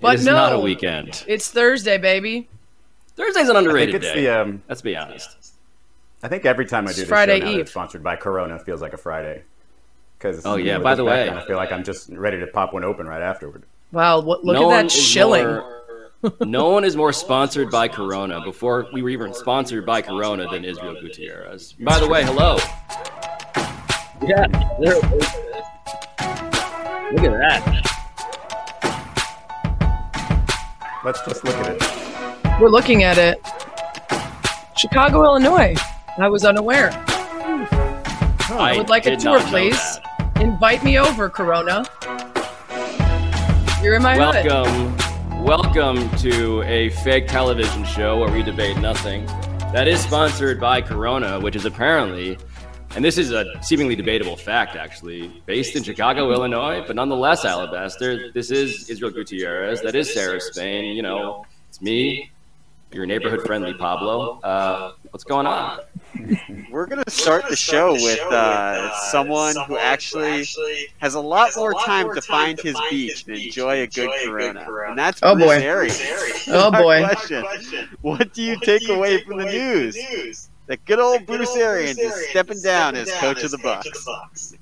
[0.00, 1.24] But it is no, not a weekend.
[1.26, 2.48] It's Thursday, baby.
[3.16, 4.22] Thursday's an underrated it's day.
[4.22, 5.54] the, um, Let's be honest.
[6.22, 7.58] I think every time I do It's this Friday show now Eve.
[7.58, 9.42] that's sponsored by Corona it feels like a Friday.
[10.18, 12.84] Because Oh, yeah, by the way- I feel like I'm just ready to pop one
[12.84, 13.62] open right afterward.
[13.92, 15.46] Wow, what, look no at that shilling.
[15.46, 15.74] more-
[16.40, 20.64] no one is more sponsored by Corona before we were even sponsored by Corona than
[20.64, 21.74] Israel Gutierrez.
[21.74, 22.56] By the way, hello.
[24.26, 24.46] Yeah,
[27.12, 27.84] look at that.
[31.08, 32.60] Let's just look at it.
[32.60, 33.40] We're looking at it.
[34.76, 35.74] Chicago, Illinois.
[36.18, 36.92] I was unaware.
[36.92, 38.52] Hmm.
[38.52, 39.72] I would like a tour, please.
[39.72, 40.32] that.
[40.38, 41.86] Invite me over, Corona.
[43.82, 44.44] You're in my hood.
[44.44, 49.24] Welcome, welcome to a fake television show where we debate nothing.
[49.72, 52.36] That is sponsored by Corona, which is apparently,
[52.98, 58.32] and this is a seemingly debatable fact, actually, based in Chicago, Illinois, but nonetheless, Alabaster.
[58.32, 59.80] This is Israel Gutierrez.
[59.82, 60.96] That is Sarah Spain.
[60.96, 62.32] You know, it's me,
[62.90, 64.40] your neighborhood friendly Pablo.
[64.40, 65.78] Uh, what's going on?
[66.72, 70.44] We're gonna start the show with uh, someone who actually
[70.98, 74.98] has a lot more time to find his beach and enjoy a good Corona, and
[74.98, 75.54] that's Oh, boy.
[75.54, 76.02] Arians.
[76.48, 77.06] Oh, boy.
[78.00, 80.47] What do you take away from the news?
[80.68, 84.54] That good old Bruce Arians is stepping down as coach of the Bucs.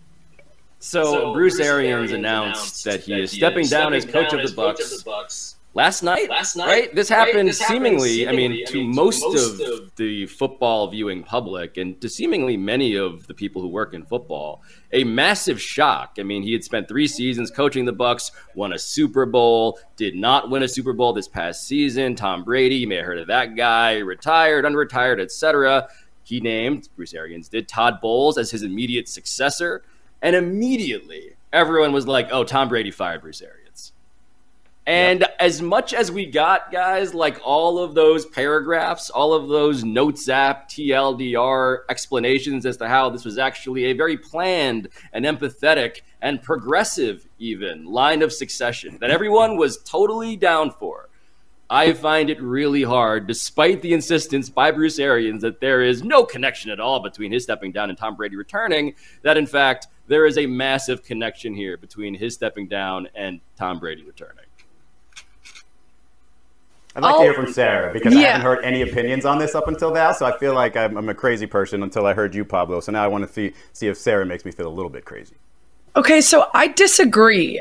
[0.79, 6.03] So, Bruce Arians announced that he is stepping down as coach of the Bucs last
[6.03, 6.29] night,
[6.67, 6.95] right?
[6.95, 12.57] This happened seemingly, I mean, to most of the football viewing public and to seemingly
[12.57, 16.17] many of the people who work in football, a massive shock.
[16.19, 20.17] I mean, he had spent three seasons coaching the Bucs, won a Super Bowl, did
[20.17, 22.15] not win a Super Bowl this past season.
[22.15, 25.89] Tom Brady, you may have heard of that guy, retired, unretired, etc.
[26.23, 29.83] He named Bruce Arians did Todd Bowles as his immediate successor,
[30.23, 33.66] and immediately everyone was like, "Oh, Tom Brady fired Bruce Arians."
[34.87, 39.83] And as much as we got, guys, like all of those paragraphs, all of those
[39.83, 46.03] notes app, TLDR explanations as to how this was actually a very planned and empathetic
[46.23, 51.09] and progressive, even line of succession that everyone was totally down for.
[51.69, 56.25] I find it really hard, despite the insistence by Bruce Arians that there is no
[56.25, 60.27] connection at all between his stepping down and Tom Brady returning, that in fact, there
[60.27, 64.46] is a massive connection here between his stepping down and Tom Brady returning.
[66.97, 67.19] I'd like Oh.
[67.19, 69.93] to hear from oh, Sarah because I haven't heard any opinions on this up until
[69.93, 70.13] now.
[70.13, 72.81] So I feel like I'm, I'm a crazy person until I heard you, Pablo.
[72.81, 75.05] So now I want to see see if Sarah makes me feel a little bit
[75.05, 75.37] crazy.
[75.95, 77.61] Okay, so I disagree.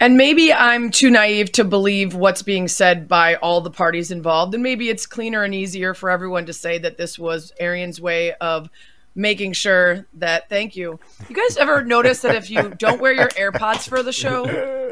[0.00, 4.52] And maybe I'm too naive to believe what's being said by all the parties involved.
[4.52, 8.32] And maybe it's cleaner and easier for everyone to say that this was Arians' way
[8.40, 8.68] of
[9.14, 10.98] making sure that, thank you.
[11.28, 14.44] You guys ever notice that if you don't wear your AirPods for the show,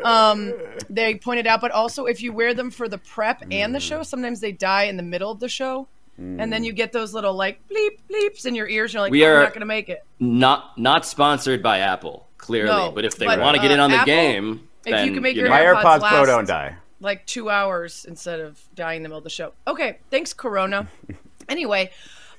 [0.04, 0.53] um,
[0.88, 4.03] they pointed out, but also if you wear them for the prep and the show,
[4.03, 5.88] sometimes they die in the middle of the show.
[6.19, 8.91] And then you get those little like bleep bleeps in your ears.
[8.91, 10.04] And you're like, we oh, are not going to make it.
[10.19, 13.84] Not not sponsored by Apple, clearly, No, but if they want to get in uh,
[13.84, 15.56] on the Apple, game, if then you can make you your know.
[15.56, 16.76] AirPods AirPods Pro don't die.
[17.00, 19.54] like two hours instead of dying in the middle of the show.
[19.66, 20.88] Okay, thanks, Corona.
[21.48, 21.91] anyway,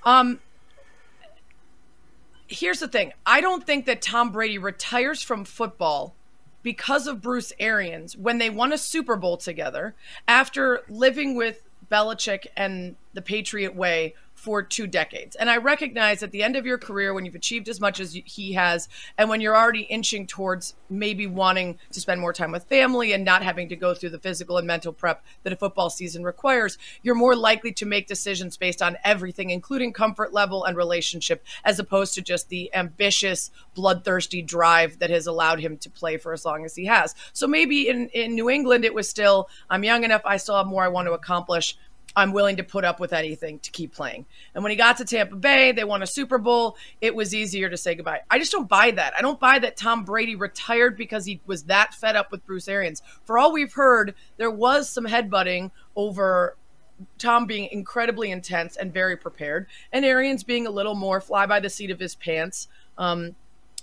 [0.04, 0.40] um,
[2.52, 6.14] here's the thing: I don't think that Tom Brady retires from football
[6.62, 9.96] because of Bruce Arians when they won a Super Bowl together
[10.28, 15.36] after living with Belichick and the Patriot way for two decades.
[15.36, 18.18] And I recognize at the end of your career, when you've achieved as much as
[18.26, 22.64] he has, and when you're already inching towards maybe wanting to spend more time with
[22.64, 25.92] family and not having to go through the physical and mental prep that a football
[25.92, 30.76] season requires, you're more likely to make decisions based on everything, including comfort level and
[30.76, 36.18] relationship, as opposed to just the ambitious, bloodthirsty drive that has allowed him to play
[36.18, 37.14] for as long as he has.
[37.32, 40.66] So maybe in, in New England, it was still, I'm young enough, I still have
[40.66, 41.78] more I want to accomplish.
[42.16, 44.26] I'm willing to put up with anything to keep playing.
[44.54, 46.76] And when he got to Tampa Bay, they won a Super Bowl.
[47.00, 48.22] It was easier to say goodbye.
[48.30, 49.14] I just don't buy that.
[49.18, 52.68] I don't buy that Tom Brady retired because he was that fed up with Bruce
[52.68, 53.02] Arians.
[53.24, 56.58] For all we've heard, there was some headbutting over
[57.18, 61.60] Tom being incredibly intense and very prepared, and Arians being a little more fly by
[61.60, 62.68] the seat of his pants.
[62.98, 63.36] Um,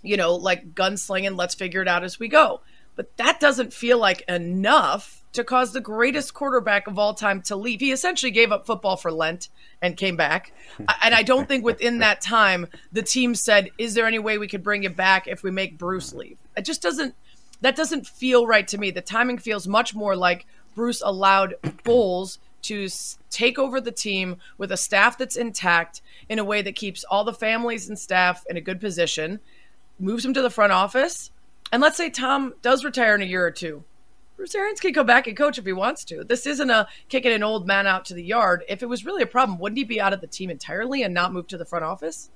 [0.02, 2.60] you know, like gunslinging, let's figure it out as we go.
[2.94, 7.56] But that doesn't feel like enough to cause the greatest quarterback of all time to
[7.56, 7.80] leave.
[7.80, 9.48] He essentially gave up football for Lent
[9.82, 10.52] and came back.
[11.02, 14.48] and I don't think within that time the team said, "Is there any way we
[14.48, 17.14] could bring it back if we make Bruce leave?" It just doesn't
[17.60, 18.90] that doesn't feel right to me.
[18.90, 21.54] The timing feels much more like Bruce allowed
[21.84, 22.88] Bowles to
[23.30, 27.24] take over the team with a staff that's intact in a way that keeps all
[27.24, 29.40] the families and staff in a good position,
[29.98, 31.30] moves them to the front office,
[31.72, 33.84] and let's say Tom does retire in a year or two.
[34.38, 36.22] Bruce Arians can go back and coach if he wants to.
[36.22, 38.62] This isn't a kicking an old man out to the yard.
[38.68, 41.12] If it was really a problem, wouldn't he be out of the team entirely and
[41.12, 42.30] not move to the front office?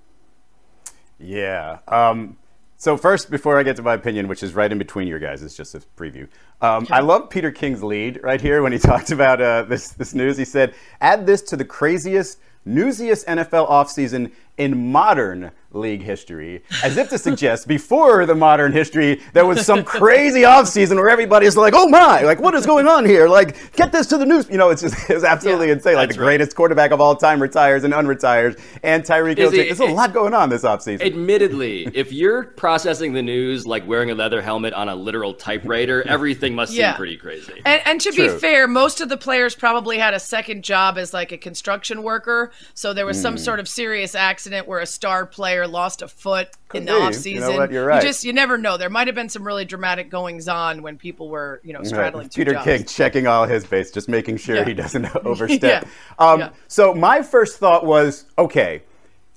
[1.20, 1.78] Yeah.
[1.86, 2.38] Um,
[2.76, 5.44] so first, before I get to my opinion, which is right in between your guys,
[5.44, 6.26] it's just a preview.
[6.60, 10.12] Um, I love Peter King's lead right here when he talked about uh, this this
[10.12, 10.36] news.
[10.36, 16.96] He said, "Add this to the craziest, newsiest NFL offseason in modern league history, as
[16.96, 21.74] if to suggest before the modern history there was some crazy offseason where everybody's like,
[21.76, 23.28] "Oh my, like what is going on here?
[23.28, 25.96] Like get this to the news." You know, it's just it's absolutely yeah, insane.
[25.96, 26.56] Like the greatest right.
[26.56, 29.50] quarterback of all time retires and unretires, and Tyreek Hill.
[29.50, 31.04] There's a lot going on this offseason.
[31.04, 36.06] Admittedly, if you're processing the news like wearing a leather helmet on a literal typewriter,
[36.06, 36.92] everything must yeah.
[36.92, 37.62] seem pretty crazy.
[37.64, 38.32] And, and to True.
[38.32, 42.02] be fair, most of the players probably had a second job as like a construction
[42.02, 43.22] worker, so there was mm.
[43.22, 46.92] some sort of serious accident where a star player lost a foot Could in the
[46.92, 47.32] off offseason.
[47.32, 47.72] You, know what?
[47.72, 48.02] You're right.
[48.02, 48.76] you just you never know.
[48.76, 52.24] There might have been some really dramatic goings on when people were, you know, straddling
[52.24, 52.34] right.
[52.34, 52.64] Peter jobs.
[52.64, 54.64] King checking all his base, just making sure yeah.
[54.64, 55.84] he doesn't overstep.
[55.84, 55.90] yeah.
[56.18, 56.50] Um, yeah.
[56.68, 58.82] So my first thought was, okay,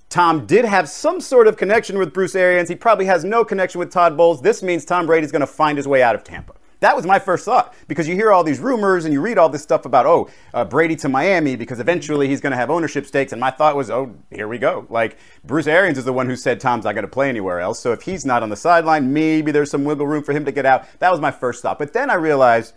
[0.09, 2.69] Tom did have some sort of connection with Bruce Arians.
[2.69, 4.41] He probably has no connection with Todd Bowles.
[4.41, 6.53] This means Tom Brady's going to find his way out of Tampa.
[6.79, 9.49] That was my first thought because you hear all these rumors and you read all
[9.49, 13.05] this stuff about, oh, uh, Brady to Miami because eventually he's going to have ownership
[13.05, 13.31] stakes.
[13.31, 14.85] And my thought was, oh, here we go.
[14.89, 17.79] Like, Bruce Arians is the one who said Tom's not going to play anywhere else.
[17.79, 20.51] So if he's not on the sideline, maybe there's some wiggle room for him to
[20.51, 20.85] get out.
[20.99, 21.79] That was my first thought.
[21.79, 22.73] But then I realized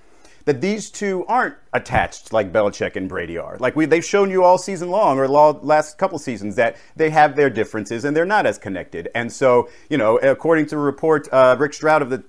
[0.48, 3.58] that these two aren't attached like Belichick and Brady are.
[3.58, 7.36] Like we, they've shown you all season long or last couple seasons that they have
[7.36, 9.10] their differences and they're not as connected.
[9.14, 12.24] And so, you know, according to a report, uh, Rick Stroud of the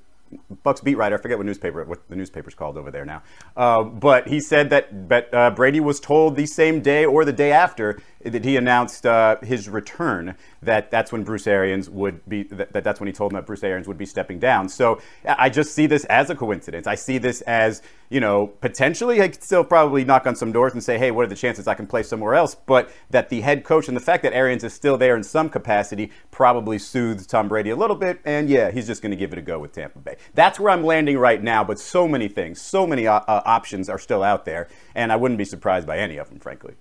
[0.66, 1.16] Bucs beat writer.
[1.16, 3.24] I forget what newspaper what the newspaper's called over there now.
[3.56, 7.34] Uh, but he said that but, uh, Brady was told the same day or the
[7.34, 12.44] day after that he announced uh, his return that that's when Bruce Arians would be
[12.44, 14.70] that, that's when he told him that Bruce Arians would be stepping down.
[14.70, 16.86] So I just see this as a coincidence.
[16.86, 20.74] I see this as you know potentially I could still probably knock on some doors
[20.74, 22.56] and say, hey, what are the chances I can play somewhere else?
[22.56, 25.50] But that the head coach and the fact that Arians is still there in some
[25.50, 28.20] capacity probably soothes Tom Brady a little bit.
[28.26, 30.18] And yeah, he's just going to give it a go with Tampa Bay.
[30.34, 31.64] That's where I'm landing right now.
[31.64, 35.16] But so many things, so many uh, uh options are still out there, and I
[35.16, 36.76] wouldn't be surprised by any of them, frankly.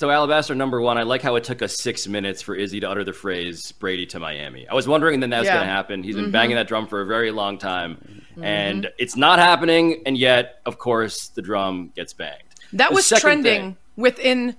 [0.00, 2.88] So, Alabaster number one, I like how it took us six minutes for Izzy to
[2.88, 4.66] utter the phrase Brady to Miami.
[4.66, 5.56] I was wondering then that's yeah.
[5.56, 6.02] going to happen.
[6.02, 6.32] He's been mm-hmm.
[6.32, 8.42] banging that drum for a very long time, mm-hmm.
[8.42, 10.02] and it's not happening.
[10.06, 12.44] And yet, of course, the drum gets banged.
[12.72, 14.56] That the was trending thing, within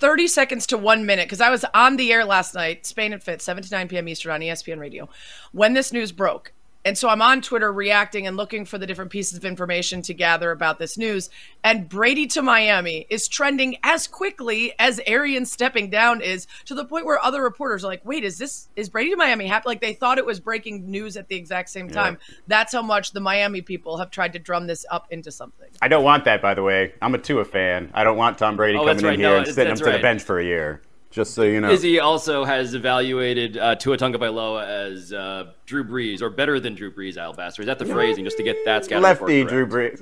[0.00, 3.22] 30 seconds to one minute because I was on the air last night, Spain and
[3.22, 4.08] Fitz, 7 to 9 p.m.
[4.08, 5.08] Eastern on ESPN Radio,
[5.52, 6.52] when this news broke.
[6.88, 10.14] And so I'm on Twitter reacting and looking for the different pieces of information to
[10.14, 11.28] gather about this news.
[11.62, 16.86] And Brady to Miami is trending as quickly as Arian stepping down is to the
[16.86, 19.64] point where other reporters are like, wait, is this, is Brady to Miami happy?
[19.68, 22.16] Like they thought it was breaking news at the exact same time.
[22.26, 22.36] Yeah.
[22.46, 25.68] That's how much the Miami people have tried to drum this up into something.
[25.82, 26.94] I don't want that, by the way.
[27.02, 27.90] I'm a Tua fan.
[27.92, 29.12] I don't want Tom Brady oh, coming right.
[29.12, 30.80] in here no, and sitting him to the bench for a year
[31.10, 31.70] just so you know.
[31.70, 36.92] Izzy also has evaluated uh, Tua Tagovailoa as uh, Drew Brees, or better than Drew
[36.92, 37.62] Brees, Alabaster.
[37.62, 40.00] Is that the phrasing, just to get that scouting Lefty Drew Brees.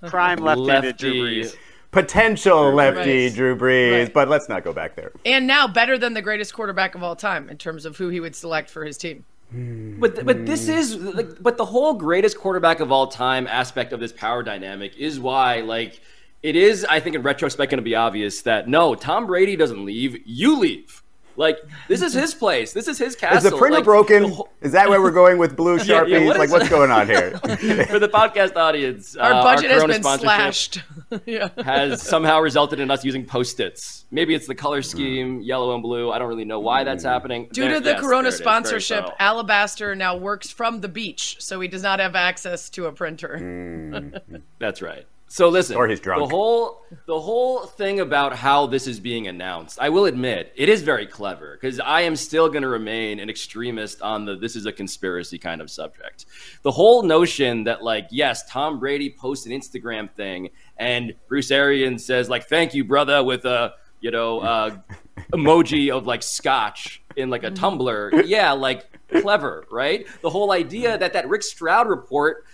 [0.08, 1.56] Prime lefty Drew Brees.
[1.90, 3.34] Potential lefty right.
[3.34, 4.14] Drew Brees, right.
[4.14, 5.12] but let's not go back there.
[5.24, 8.20] And now better than the greatest quarterback of all time in terms of who he
[8.20, 9.24] would select for his team.
[9.52, 13.98] But but this is like but the whole greatest quarterback of all time aspect of
[13.98, 16.00] this power dynamic is why like
[16.42, 19.84] it is, I think, in retrospect, going to be obvious that no, Tom Brady doesn't
[19.84, 20.16] leave.
[20.26, 21.02] You leave.
[21.36, 22.74] Like this is his place.
[22.74, 23.38] This is his castle.
[23.38, 24.22] Is the printer like, broken?
[24.24, 24.48] The whole...
[24.60, 26.08] Is that where we're going with blue sharpies?
[26.08, 27.30] yeah, yeah, what like what's going on here?
[27.38, 30.82] For the podcast audience, our uh, budget our has been slashed.
[31.26, 31.48] yeah.
[31.64, 34.04] has somehow resulted in us using post-its.
[34.10, 35.46] Maybe it's the color scheme, mm.
[35.46, 36.10] yellow and blue.
[36.10, 37.08] I don't really know why that's hmm.
[37.08, 37.48] happening.
[37.52, 41.68] Due there, to the yes, Corona sponsorship, Alabaster now works from the beach, so he
[41.68, 43.38] does not have access to a printer.
[43.40, 44.42] Mm.
[44.58, 45.06] that's right.
[45.32, 46.28] So listen, or he's drunk.
[46.28, 50.68] The whole the whole thing about how this is being announced, I will admit, it
[50.68, 54.56] is very clever because I am still going to remain an extremist on the this
[54.56, 56.26] is a conspiracy kind of subject.
[56.62, 62.04] The whole notion that like yes, Tom Brady posts an Instagram thing and Bruce Arians
[62.04, 64.78] says like thank you brother with a you know uh,
[65.32, 68.10] emoji of like scotch in like a tumbler.
[68.24, 68.84] Yeah, like
[69.22, 70.08] clever, right?
[70.22, 72.44] The whole idea that that Rick Stroud report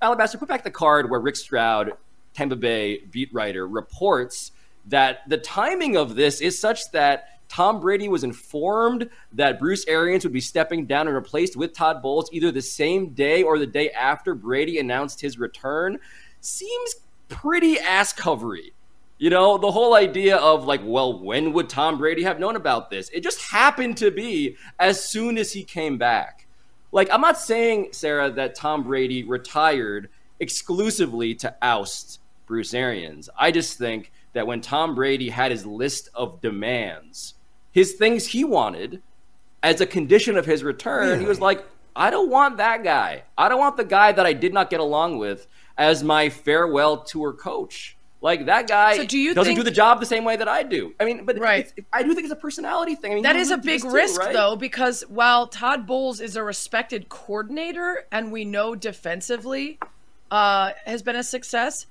[0.00, 1.92] Alabaster, put back the card where Rick Stroud
[2.34, 4.52] Tampa Bay beat writer, reports
[4.86, 10.24] that the timing of this is such that Tom Brady was informed that Bruce Arians
[10.24, 13.66] would be stepping down and replaced with Todd Bowles either the same day or the
[13.66, 15.98] day after Brady announced his return.
[16.40, 16.94] Seems
[17.28, 18.72] pretty ass covery.
[19.18, 22.88] You know, the whole idea of like, well, when would Tom Brady have known about
[22.88, 23.10] this?
[23.10, 26.46] It just happened to be as soon as he came back.
[26.90, 30.08] Like, I'm not saying, Sarah, that Tom Brady retired
[30.40, 32.18] exclusively to oust
[32.52, 33.30] Bruce Arians.
[33.34, 37.32] I just think that when Tom Brady had his list of demands,
[37.70, 39.00] his things he wanted
[39.62, 41.20] as a condition of his return, really?
[41.20, 41.64] he was like,
[41.96, 43.22] I don't want that guy.
[43.38, 45.46] I don't want the guy that I did not get along with
[45.78, 47.96] as my farewell tour coach.
[48.20, 50.46] Like that guy so do you doesn't think, do the job the same way that
[50.46, 50.92] I do.
[51.00, 51.72] I mean, but right.
[51.90, 53.12] I do think it's a personality thing.
[53.12, 54.34] I mean, that is a big risk too, right?
[54.34, 59.78] though, because while Todd Bowles is a respected coordinator and we know defensively
[60.30, 61.86] uh, has been a success,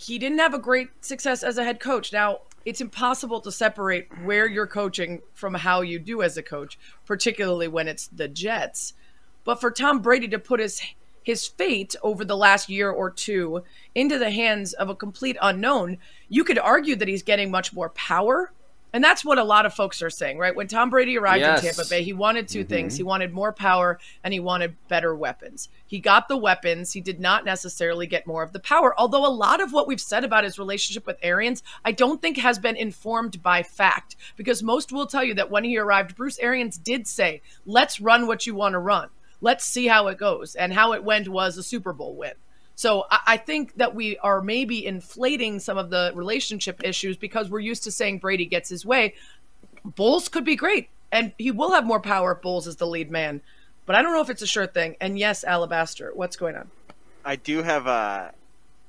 [0.00, 2.10] he didn't have a great success as a head coach.
[2.10, 6.78] Now, it's impossible to separate where you're coaching from how you do as a coach,
[7.04, 8.94] particularly when it's the Jets.
[9.44, 10.80] But for Tom Brady to put his
[11.22, 13.62] his fate over the last year or two
[13.94, 15.98] into the hands of a complete unknown,
[16.30, 18.52] you could argue that he's getting much more power.
[18.92, 20.54] And that's what a lot of folks are saying, right?
[20.54, 21.62] When Tom Brady arrived yes.
[21.62, 22.68] in Tampa Bay, he wanted 2 mm-hmm.
[22.68, 22.96] things.
[22.96, 25.68] He wanted more power and he wanted better weapons.
[25.86, 26.92] He got the weapons.
[26.92, 28.94] He did not necessarily get more of the power.
[28.98, 32.38] Although a lot of what we've said about his relationship with Arians, I don't think
[32.38, 36.38] has been informed by fact because most will tell you that when he arrived, Bruce
[36.38, 39.08] Arians did say, let's run what you want to run
[39.40, 40.54] let's see how it goes.
[40.54, 42.32] And how it went was a Super Bowl win.
[42.80, 47.50] So I, I think that we are maybe inflating some of the relationship issues because
[47.50, 49.12] we're used to saying Brady gets his way.
[49.84, 53.10] Bowles could be great, and he will have more power if Bowles is the lead
[53.10, 53.42] man.
[53.84, 54.96] But I don't know if it's a sure thing.
[54.98, 56.70] And yes, Alabaster, what's going on?
[57.22, 58.32] I do have a.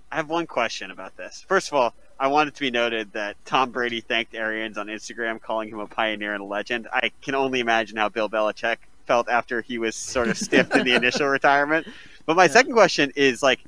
[0.10, 1.44] I have one question about this.
[1.50, 4.88] First of all, I want it to be noted that Tom Brady thanked Arians on
[4.88, 6.88] Instagram, calling him a pioneer and a legend.
[6.94, 10.86] I can only imagine how Bill Belichick felt after he was sort of stiffed in
[10.86, 11.88] the initial retirement.
[12.26, 12.52] But my yeah.
[12.52, 13.60] second question is like,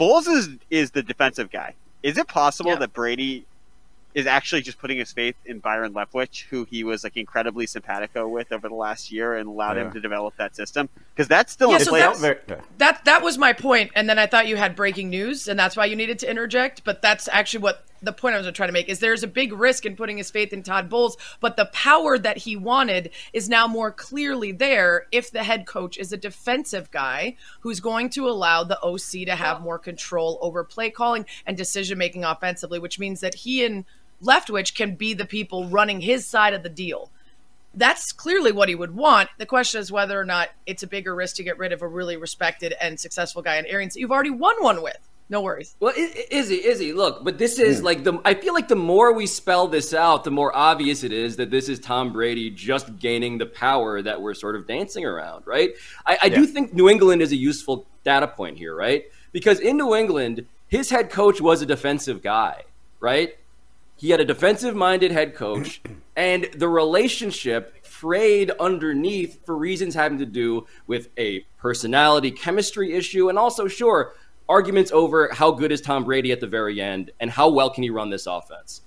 [0.00, 1.74] Bowles is is the defensive guy.
[2.02, 2.78] Is it possible yeah.
[2.78, 3.44] that Brady
[4.14, 8.26] is actually just putting his faith in Byron Leftwich, who he was like incredibly simpatico
[8.26, 9.84] with over the last year, and allowed yeah.
[9.84, 10.88] him to develop that system?
[11.14, 11.92] Because that's still yeah, so
[12.78, 15.76] that that was my point, and then I thought you had breaking news, and that's
[15.76, 16.82] why you needed to interject.
[16.82, 19.52] But that's actually what the point I was trying to make is there's a big
[19.52, 23.48] risk in putting his faith in Todd Bowles, but the power that he wanted is
[23.48, 28.28] now more clearly there if the head coach is a defensive guy who's going to
[28.28, 32.98] allow the OC to have more control over play calling and decision making offensively, which
[32.98, 33.84] means that he and
[34.22, 37.10] Leftwich can be the people running his side of the deal.
[37.72, 39.30] That's clearly what he would want.
[39.38, 41.88] The question is whether or not it's a bigger risk to get rid of a
[41.88, 44.98] really respected and successful guy in Arians that you've already won one with.
[45.30, 45.76] No worries.
[45.78, 47.84] Well, Izzy, Izzy, look, but this is mm.
[47.84, 48.20] like the.
[48.24, 51.52] I feel like the more we spell this out, the more obvious it is that
[51.52, 55.70] this is Tom Brady just gaining the power that we're sort of dancing around, right?
[56.04, 56.34] I, I yeah.
[56.34, 59.04] do think New England is a useful data point here, right?
[59.30, 62.64] Because in New England, his head coach was a defensive guy,
[62.98, 63.36] right?
[63.94, 65.80] He had a defensive minded head coach,
[66.16, 73.28] and the relationship frayed underneath for reasons having to do with a personality chemistry issue,
[73.28, 74.14] and also, sure
[74.50, 77.84] arguments over how good is Tom Brady at the very end and how well can
[77.84, 78.82] he run this offense.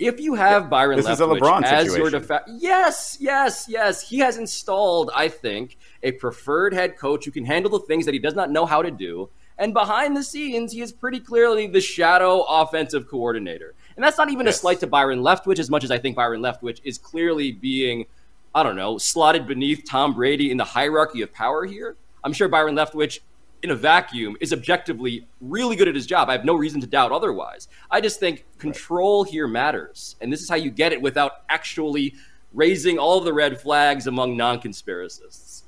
[0.00, 2.26] If you have yeah, Byron this Leftwich as situation.
[2.28, 7.44] your yes, yes, yes, he has installed, I think, a preferred head coach who can
[7.44, 9.30] handle the things that he does not know how to do.
[9.56, 13.74] And behind the scenes, he is pretty clearly the shadow offensive coordinator.
[13.94, 14.56] And that's not even yes.
[14.56, 18.06] a slight to Byron Leftwich, as much as I think Byron Leftwich is clearly being,
[18.52, 21.96] I don't know, slotted beneath Tom Brady in the hierarchy of power here.
[22.24, 23.20] I'm sure Byron Leftwich
[23.64, 26.28] in a vacuum is objectively really good at his job.
[26.28, 27.66] I have no reason to doubt otherwise.
[27.90, 30.16] I just think control here matters.
[30.20, 32.14] And this is how you get it without actually
[32.52, 35.62] raising all the red flags among non conspiracists.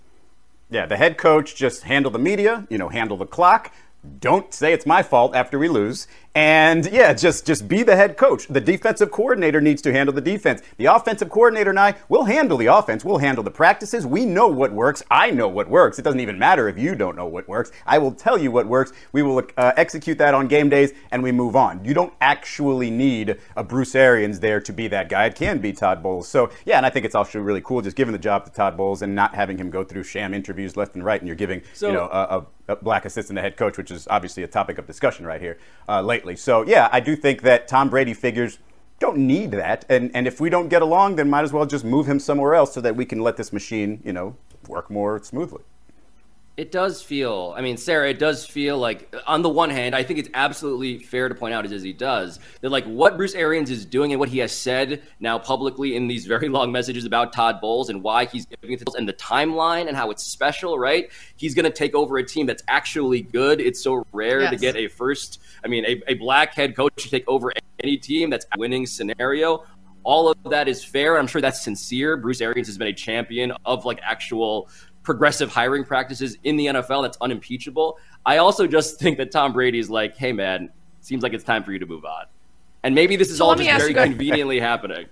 [0.69, 3.73] Yeah, the head coach just handle the media, you know, handle the clock,
[4.21, 6.07] don't say it's my fault after we lose.
[6.37, 8.47] And yeah, just just be the head coach.
[8.47, 10.61] The defensive coordinator needs to handle the defense.
[10.76, 13.07] The offensive coordinator and I will handle the offense.
[13.07, 14.07] We'll handle the practices.
[14.07, 15.02] We know what works.
[15.11, 15.99] I know what works.
[15.99, 17.73] It doesn't even matter if you don't know what works.
[17.87, 18.93] I will tell you what works.
[19.12, 21.83] We will uh, execute that on game days and we move on.
[21.83, 25.25] You don't actually need a Bruce Arians there to be that guy.
[25.25, 26.28] It can be Todd Bowles.
[26.28, 28.76] So yeah, and I think it's also really cool just giving the job to Todd
[28.76, 31.19] Bowles and not having him go through sham interviews left and right.
[31.19, 34.09] And you're giving so, you know a, a, black assistant to head coach, which is
[34.11, 35.57] obviously a topic of discussion right here
[35.88, 36.37] uh, lately lately.
[36.37, 38.59] So yeah, I do think that Tom Brady figures
[38.99, 41.85] don't need that, and and if we don't get along, then might as well just
[41.85, 44.37] move him somewhere else so that we can let this machine, you know,
[44.68, 45.62] work more smoothly.
[46.57, 50.03] It does feel, I mean, Sarah, it does feel like, on the one hand, I
[50.03, 53.71] think it's absolutely fair to point out, as he does, that like what Bruce Arians
[53.71, 57.35] is doing and what he has said now publicly in these very long messages about
[57.35, 60.23] Todd Bowles and why he's giving it to us and the timeline and how it's
[60.23, 61.11] special, right?
[61.37, 63.61] He's going to take over a team that's actually good.
[63.61, 64.51] It's so rare yes.
[64.53, 67.99] to get a first, I mean, a, a black head coach to take over any
[67.99, 69.63] team that's a winning scenario
[70.07, 71.19] all of that is fair.
[71.19, 72.17] I'm sure that's sincere.
[72.17, 74.69] Bruce Arians has been a champion of like actual
[75.07, 77.99] progressive hiring practices in the NFL that's unimpeachable.
[78.27, 80.69] I also just think that Tom Brady's like, hey man,
[81.01, 82.27] seems like it's time for you to move on.
[82.83, 85.07] And maybe this is so all just very conveniently happening.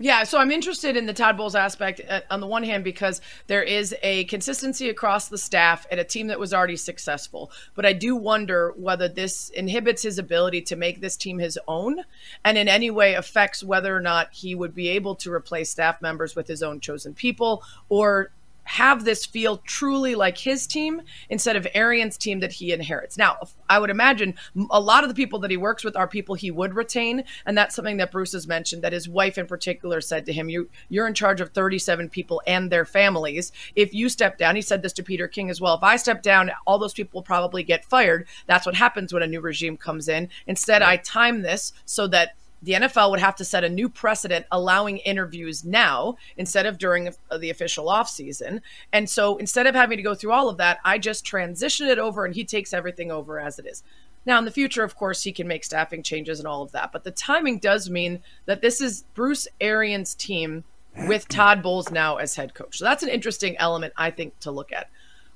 [0.00, 3.20] Yeah, so I'm interested in the Todd Bowles aspect uh, on the one hand because
[3.46, 7.52] there is a consistency across the staff at a team that was already successful.
[7.76, 12.00] But I do wonder whether this inhibits his ability to make this team his own
[12.44, 16.02] and in any way affects whether or not he would be able to replace staff
[16.02, 18.32] members with his own chosen people or
[18.64, 23.16] have this feel truly like his team instead of Arians' team that he inherits.
[23.16, 23.36] Now,
[23.68, 24.34] I would imagine
[24.70, 27.56] a lot of the people that he works with are people he would retain, and
[27.56, 28.82] that's something that Bruce has mentioned.
[28.82, 32.42] That his wife, in particular, said to him, "You you're in charge of 37 people
[32.46, 33.52] and their families.
[33.76, 35.74] If you step down, he said this to Peter King as well.
[35.74, 38.26] If I step down, all those people will probably get fired.
[38.46, 40.28] That's what happens when a new regime comes in.
[40.46, 44.46] Instead, I time this so that." The NFL would have to set a new precedent
[44.50, 48.60] allowing interviews now instead of during the official offseason.
[48.92, 51.98] And so instead of having to go through all of that, I just transition it
[51.98, 53.82] over and he takes everything over as it is.
[54.26, 56.92] Now, in the future, of course, he can make staffing changes and all of that.
[56.92, 60.64] But the timing does mean that this is Bruce Arians' team
[61.06, 62.78] with Todd Bowles now as head coach.
[62.78, 64.88] So that's an interesting element, I think, to look at.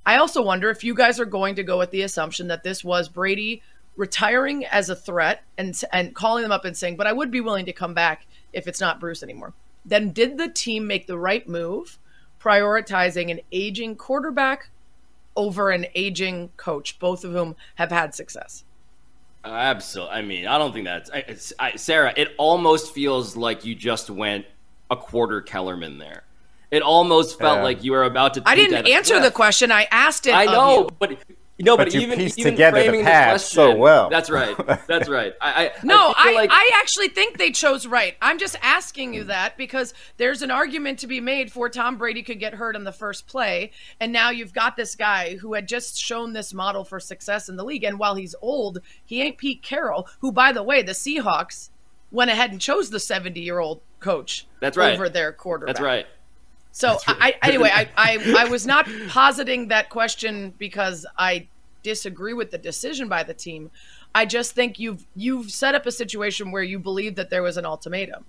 [0.06, 2.82] I also wonder if you guys are going to go with the assumption that this
[2.82, 3.62] was Brady
[3.98, 7.42] retiring as a threat and and calling them up and saying, "But I would be
[7.42, 9.52] willing to come back if it's not Bruce anymore."
[9.84, 11.98] Then did the team make the right move,
[12.40, 14.70] prioritizing an aging quarterback
[15.36, 18.64] over an aging coach, both of whom have had success?
[19.44, 20.14] Absolutely.
[20.14, 21.10] I mean, I don't think that's
[21.58, 22.12] I, Sarah.
[22.16, 24.46] It almost feels like you just went
[24.90, 26.24] a quarter Kellerman there.
[26.70, 28.42] It almost felt like you were about to.
[28.44, 29.72] I didn't answer the question.
[29.72, 30.34] I asked it.
[30.34, 31.18] I know, but
[31.58, 34.08] you know, but, but you even piece even together framing the past so well.
[34.10, 34.56] That's right.
[34.86, 35.34] That's right.
[35.40, 36.50] I, I no, I, I, like...
[36.52, 38.14] I actually think they chose right.
[38.22, 42.22] I'm just asking you that because there's an argument to be made for Tom Brady
[42.22, 45.66] could get hurt in the first play, and now you've got this guy who had
[45.66, 49.36] just shown this model for success in the league, and while he's old, he ain't
[49.36, 51.70] Pete Carroll, who, by the way, the Seahawks
[52.12, 54.46] went ahead and chose the 70 year old coach.
[54.60, 54.94] That's right.
[54.94, 55.74] Over their quarterback.
[55.74, 56.06] That's right.
[56.72, 61.48] So I, anyway, I, I, I was not positing that question because I
[61.82, 63.70] disagree with the decision by the team.
[64.14, 67.56] I just think you've you've set up a situation where you believe that there was
[67.56, 68.24] an ultimatum.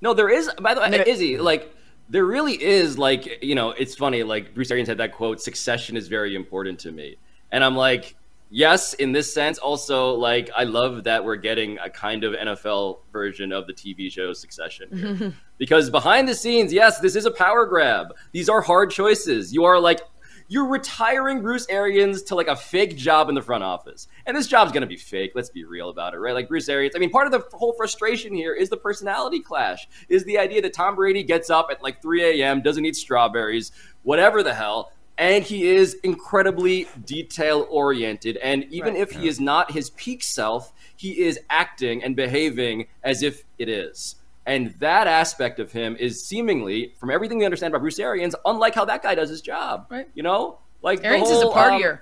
[0.00, 0.50] No, there is.
[0.60, 1.74] By the way, Izzy, like
[2.08, 2.98] there really is.
[2.98, 4.22] Like you know, it's funny.
[4.22, 7.16] Like Bruce Arians had that quote: "Succession is very important to me,"
[7.50, 8.14] and I'm like,
[8.54, 9.58] yes, in this sense.
[9.58, 14.10] Also, like I love that we're getting a kind of NFL version of the TV
[14.10, 15.34] show Succession.
[15.58, 18.14] because behind the scenes, yes, this is a power grab.
[18.32, 19.52] These are hard choices.
[19.52, 20.00] You are like
[20.48, 24.08] you're retiring Bruce Arians to like a fake job in the front office.
[24.26, 25.32] And this job's going to be fake.
[25.34, 26.34] Let's be real about it, right?
[26.34, 26.94] Like Bruce Arians.
[26.94, 30.60] I mean, part of the whole frustration here is the personality clash, is the idea
[30.62, 34.92] that Tom Brady gets up at like 3 a.m., doesn't eat strawberries, whatever the hell,
[35.18, 38.36] and he is incredibly detail oriented.
[38.38, 39.20] And even right, if yeah.
[39.20, 44.16] he is not his peak self, he is acting and behaving as if it is.
[44.46, 48.74] And that aspect of him is seemingly, from everything we understand about Bruce Arians, unlike
[48.74, 49.86] how that guy does his job.
[49.88, 50.08] Right.
[50.14, 51.92] You know, like Arians whole, is a partier.
[51.92, 51.98] Um,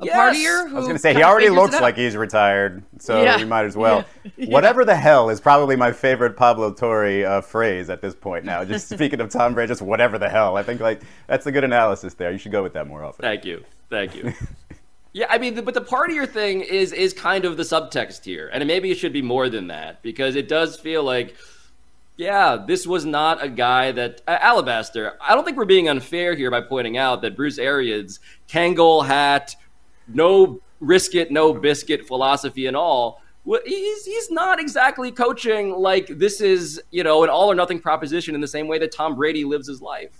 [0.00, 0.36] a yes.
[0.36, 0.70] partier.
[0.70, 3.36] I was going to say he already looks like he's retired, so yeah.
[3.36, 4.04] we might as well.
[4.36, 4.48] Yeah.
[4.48, 8.64] Whatever the hell is probably my favorite Pablo Torre uh, phrase at this point now.
[8.64, 10.56] Just speaking of Tom Brady, just whatever the hell.
[10.56, 12.32] I think like that's a good analysis there.
[12.32, 13.22] You should go with that more often.
[13.22, 13.64] Thank you.
[13.90, 14.32] Thank you.
[15.16, 18.66] Yeah, I mean, but the partier thing is is kind of the subtext here, and
[18.66, 21.36] maybe it should be more than that because it does feel like
[22.16, 25.14] yeah, this was not a guy that uh, Alabaster.
[25.20, 29.56] I don't think we're being unfair here by pointing out that Bruce Arians, Kangol hat,
[30.08, 33.20] no risk it, no biscuit philosophy and all.
[33.66, 38.34] He's he's not exactly coaching like this is you know an all or nothing proposition
[38.34, 40.12] in the same way that Tom Brady lives his life.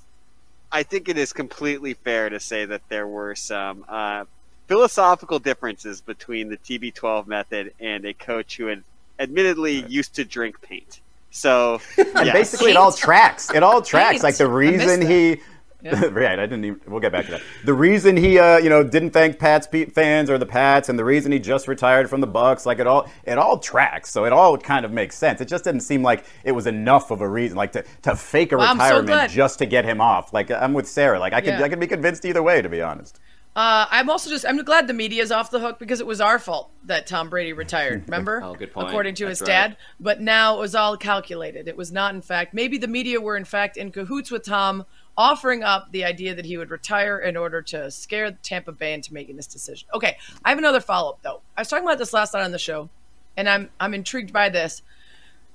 [0.70, 4.24] I think it is completely fair to say that there were some uh,
[4.66, 8.82] philosophical differences between the TB12 method and a coach who had
[9.18, 11.00] admittedly used to drink paint.
[11.30, 12.32] So yes.
[12.32, 13.52] basically, it all tracks.
[13.52, 14.22] It all tracks.
[14.22, 15.40] Like the reason he.
[15.84, 16.06] Yeah.
[16.12, 16.64] right, I didn't.
[16.64, 17.42] Even, we'll get back to that.
[17.64, 21.04] The reason he, uh, you know, didn't thank Pats fans or the Pats, and the
[21.04, 24.10] reason he just retired from the Bucs, like it all, it all tracks.
[24.10, 25.42] So it all kind of makes sense.
[25.42, 28.52] It just didn't seem like it was enough of a reason, like to, to fake
[28.52, 30.32] a well, retirement so just to get him off.
[30.32, 31.18] Like I'm with Sarah.
[31.18, 31.62] Like I could, yeah.
[31.62, 33.20] I could be convinced either way, to be honest.
[33.56, 36.20] Uh, I'm also just I'm glad the media is off the hook because it was
[36.20, 38.02] our fault that Tom Brady retired.
[38.06, 38.42] Remember?
[38.42, 38.88] oh, good point.
[38.88, 41.68] According to That's his dad, but now it was all calculated.
[41.68, 42.52] It was not, in fact.
[42.52, 44.86] Maybe the media were in fact in cahoots with Tom,
[45.16, 49.14] offering up the idea that he would retire in order to scare Tampa Bay into
[49.14, 49.88] making this decision.
[49.94, 51.40] Okay, I have another follow up though.
[51.56, 52.88] I was talking about this last night on the show,
[53.36, 54.82] and I'm I'm intrigued by this.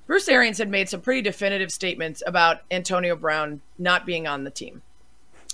[0.07, 4.49] Bruce Arians had made some pretty definitive statements about Antonio Brown not being on the
[4.49, 4.81] team.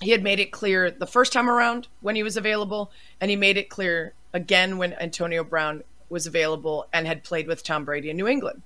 [0.01, 3.35] he had made it clear the first time around when he was available, and he
[3.35, 8.09] made it clear again when Antonio Brown was available and had played with Tom Brady
[8.09, 8.61] in New England.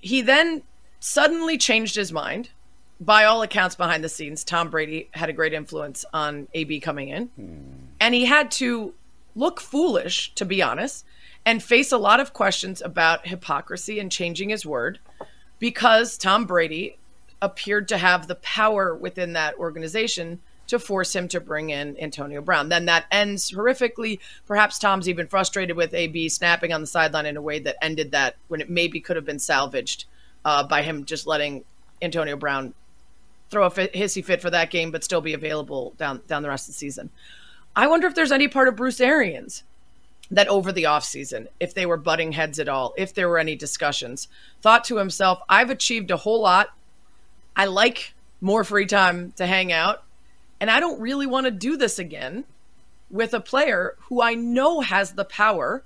[0.00, 0.62] He then
[1.00, 2.50] suddenly changed his mind.
[2.98, 7.08] By all accounts, behind the scenes, Tom Brady had a great influence on AB coming
[7.08, 7.26] in.
[7.26, 7.58] Hmm.
[8.00, 8.94] And he had to
[9.34, 11.04] look foolish, to be honest,
[11.44, 14.98] and face a lot of questions about hypocrisy and changing his word
[15.58, 16.98] because Tom Brady
[17.40, 22.40] appeared to have the power within that organization to force him to bring in Antonio
[22.40, 22.68] Brown.
[22.68, 24.18] Then that ends horrifically.
[24.46, 28.10] Perhaps Tom's even frustrated with AB snapping on the sideline in a way that ended
[28.12, 30.06] that when it maybe could have been salvaged
[30.44, 31.64] uh, by him just letting
[32.02, 32.74] Antonio Brown
[33.50, 36.68] throw a hissy fit for that game, but still be available down down the rest
[36.68, 37.10] of the season.
[37.74, 39.62] I wonder if there's any part of Bruce Arians
[40.30, 43.54] that over the offseason, if they were butting heads at all, if there were any
[43.54, 44.28] discussions,
[44.60, 46.68] thought to himself, I've achieved a whole lot.
[47.54, 50.02] I like more free time to hang out.
[50.60, 52.44] And I don't really want to do this again
[53.10, 55.84] with a player who I know has the power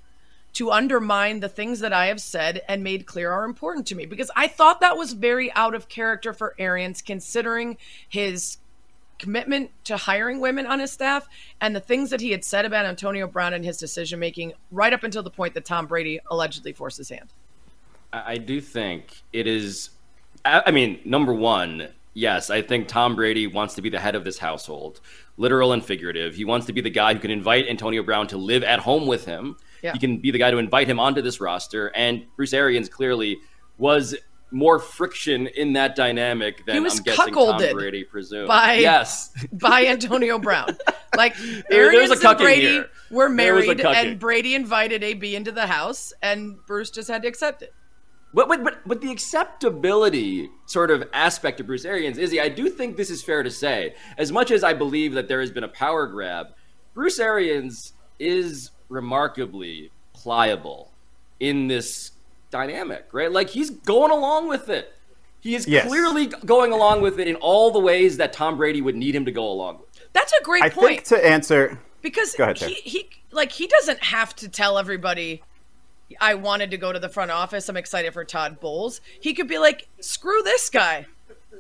[0.54, 4.06] to undermine the things that I have said and made clear are important to me.
[4.06, 7.76] Because I thought that was very out of character for Arians, considering
[8.08, 8.58] his
[9.18, 11.28] commitment to hiring women on his staff
[11.60, 14.92] and the things that he had said about Antonio Brown and his decision making right
[14.92, 17.28] up until the point that Tom Brady allegedly forced his hand.
[18.12, 19.90] I do think it is.
[20.44, 24.24] I mean, number one, yes, I think Tom Brady wants to be the head of
[24.24, 25.00] this household,
[25.36, 26.34] literal and figurative.
[26.34, 29.06] He wants to be the guy who can invite Antonio Brown to live at home
[29.06, 29.56] with him.
[29.82, 29.92] Yeah.
[29.92, 31.88] He can be the guy to invite him onto this roster.
[31.88, 33.38] And Bruce Arians clearly
[33.78, 34.14] was
[34.50, 38.48] more friction in that dynamic than I'm guessing Tom Brady presumed.
[38.48, 40.76] By, yes, by Antonio Brown.
[41.16, 41.36] Like
[41.70, 42.90] Arians and Brady here.
[43.10, 47.62] were married, and Brady invited AB into the house, and Bruce just had to accept
[47.62, 47.72] it.
[48.32, 52.68] But, but, but, but the acceptability sort of aspect of Bruce Arians, Izzy, I do
[52.68, 53.94] think this is fair to say.
[54.18, 56.48] As much as I believe that there has been a power grab,
[56.94, 60.90] Bruce Arians is remarkably pliable
[61.38, 62.11] in this
[62.50, 63.33] dynamic, right?
[63.33, 64.94] Like he's going along with it.
[65.40, 65.87] He is yes.
[65.87, 69.24] clearly going along with it in all the ways that Tom Brady would need him
[69.24, 69.88] to go along with.
[70.12, 70.87] That's a great I point.
[70.87, 75.42] think to answer because ahead, he, he like he doesn't have to tell everybody
[76.20, 77.68] I wanted to go to the front office.
[77.68, 79.00] I'm excited for Todd Bowles.
[79.20, 81.07] He could be like, screw this guy.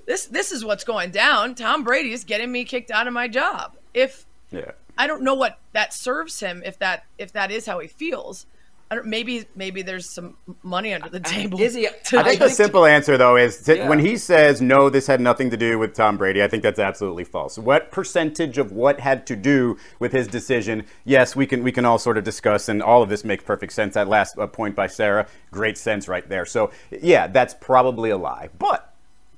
[0.06, 1.54] This this is what's going down.
[1.54, 3.76] Tom Brady is getting me kicked out of my job.
[3.94, 4.72] If yeah.
[5.00, 8.46] I don't know what that serves him if that if that is how he feels
[8.92, 11.60] I don't, maybe maybe there's some money under the table.
[11.60, 11.86] Is he?
[11.86, 13.88] I think the simple answer though is to, yeah.
[13.88, 16.42] when he says no, this had nothing to do with Tom Brady.
[16.42, 17.56] I think that's absolutely false.
[17.56, 20.84] What percentage of what had to do with his decision?
[21.04, 23.72] Yes, we can we can all sort of discuss, and all of this makes perfect
[23.72, 23.94] sense.
[23.94, 26.44] That last uh, point by Sarah, great sense right there.
[26.44, 28.48] So yeah, that's probably a lie.
[28.58, 28.92] But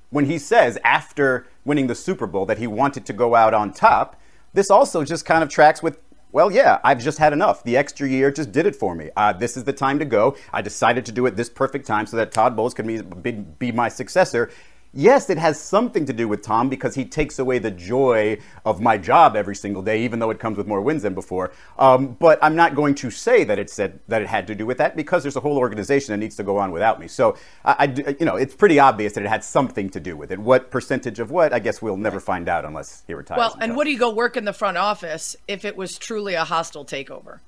[0.09, 3.71] when he says after winning the Super Bowl that he wanted to go out on
[3.71, 4.19] top.
[4.53, 5.99] This also just kind of tracks with
[6.33, 7.63] well, yeah, I've just had enough.
[7.63, 9.11] The extra year just did it for me.
[9.15, 10.35] Uh, this is the time to go.
[10.51, 13.31] I decided to do it this perfect time so that Todd Bowles can be, be,
[13.33, 14.49] be my successor.
[14.95, 18.79] Yes, it has something to do with Tom because he takes away the joy of
[18.79, 21.51] my job every single day, even though it comes with more wins than before.
[21.79, 24.67] Um, but I'm not going to say that it said that it had to do
[24.67, 27.07] with that because there's a whole organization that needs to go on without me.
[27.07, 30.31] So I, I, you know, it's pretty obvious that it had something to do with
[30.31, 30.37] it.
[30.37, 31.53] What percentage of what?
[31.53, 33.39] I guess we'll never find out unless he retires.
[33.39, 36.43] Well, and would he go work in the front office if it was truly a
[36.43, 37.39] hostile takeover?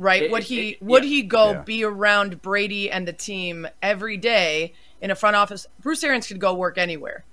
[0.00, 0.24] Right?
[0.24, 1.10] It, would he it, would yeah.
[1.10, 1.62] he go yeah.
[1.62, 4.72] be around Brady and the team every day?
[5.04, 5.66] In a front office.
[5.80, 7.24] Bruce Arians could go work anywhere,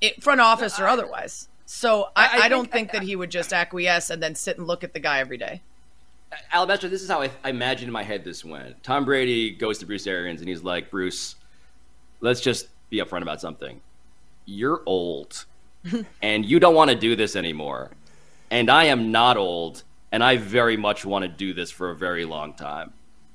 [0.00, 1.48] it, front office or otherwise.
[1.64, 4.58] So I, I, I don't think, think that he would just acquiesce and then sit
[4.58, 5.62] and look at the guy every day.
[6.52, 8.82] Alabaster, this is how I, I imagine in my head this went.
[8.82, 11.36] Tom Brady goes to Bruce Arians and he's like, Bruce,
[12.20, 13.80] let's just be upfront about something.
[14.44, 15.46] You're old
[16.22, 17.92] and you don't want to do this anymore.
[18.50, 21.96] And I am not old and I very much want to do this for a
[21.96, 22.92] very long time.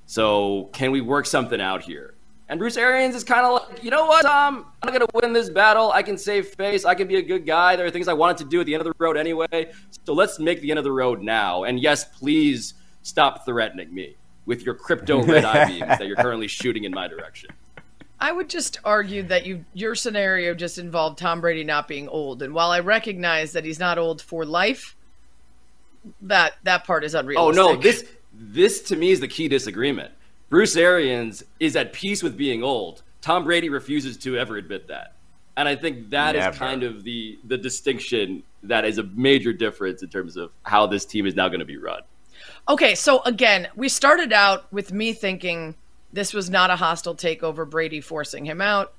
[0.07, 2.13] So can we work something out here?
[2.51, 4.65] And Bruce Arians is kind of like, you know what, Tom?
[4.83, 5.89] I'm not going to win this battle.
[5.93, 6.83] I can save face.
[6.83, 7.77] I can be a good guy.
[7.77, 9.71] There are things I wanted to do at the end of the road anyway.
[10.05, 11.63] So let's make the end of the road now.
[11.63, 16.49] And yes, please stop threatening me with your crypto red eye beams that you're currently
[16.49, 17.51] shooting in my direction.
[18.19, 22.43] I would just argue that you your scenario just involved Tom Brady not being old.
[22.43, 24.97] And while I recognize that he's not old for life,
[26.23, 27.63] that that part is unrealistic.
[27.63, 30.11] Oh no, this this to me is the key disagreement
[30.51, 33.03] Bruce Arians is at peace with being old.
[33.21, 35.13] Tom Brady refuses to ever admit that.
[35.55, 36.51] And I think that Never.
[36.51, 40.87] is kind of the the distinction that is a major difference in terms of how
[40.87, 42.01] this team is now going to be run.
[42.67, 45.75] Okay, so again, we started out with me thinking
[46.11, 48.93] this was not a hostile takeover, Brady forcing him out.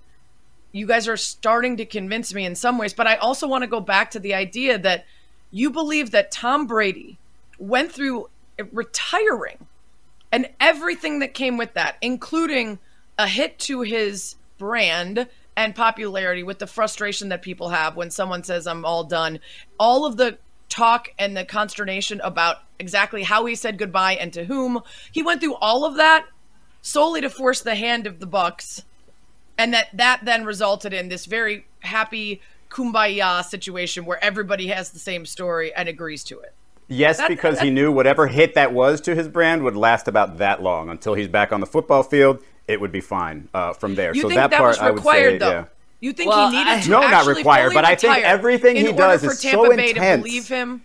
[0.72, 3.68] you guys are starting to convince me in some ways, but I also want to
[3.68, 5.04] go back to the idea that
[5.50, 7.18] you believe that Tom Brady
[7.58, 8.30] went through
[8.70, 9.66] retiring
[10.32, 12.78] and everything that came with that, including
[13.18, 18.42] a hit to his brand and popularity with the frustration that people have when someone
[18.42, 19.38] says, I'm all done.
[19.78, 20.38] All of the
[20.70, 24.80] talk and the consternation about exactly how he said goodbye and to whom.
[25.12, 26.26] He went through all of that
[26.80, 28.82] solely to force the hand of the Bucs.
[29.58, 32.40] And that that then resulted in this very happy
[32.70, 36.54] kumbaya situation where everybody has the same story and agrees to it.
[36.92, 40.08] Yes, that, because that, he knew whatever hit that was to his brand would last
[40.08, 42.42] about that long until he's back on the football field.
[42.68, 44.14] It would be fine uh, from there.
[44.14, 45.50] You so think that, that part, was required, I would say, though?
[45.50, 45.64] Yeah.
[46.00, 48.92] You think well, he needed I, to no, not required, but I think everything he
[48.92, 50.22] does is Tampa so Bay intense.
[50.22, 50.82] To believe him.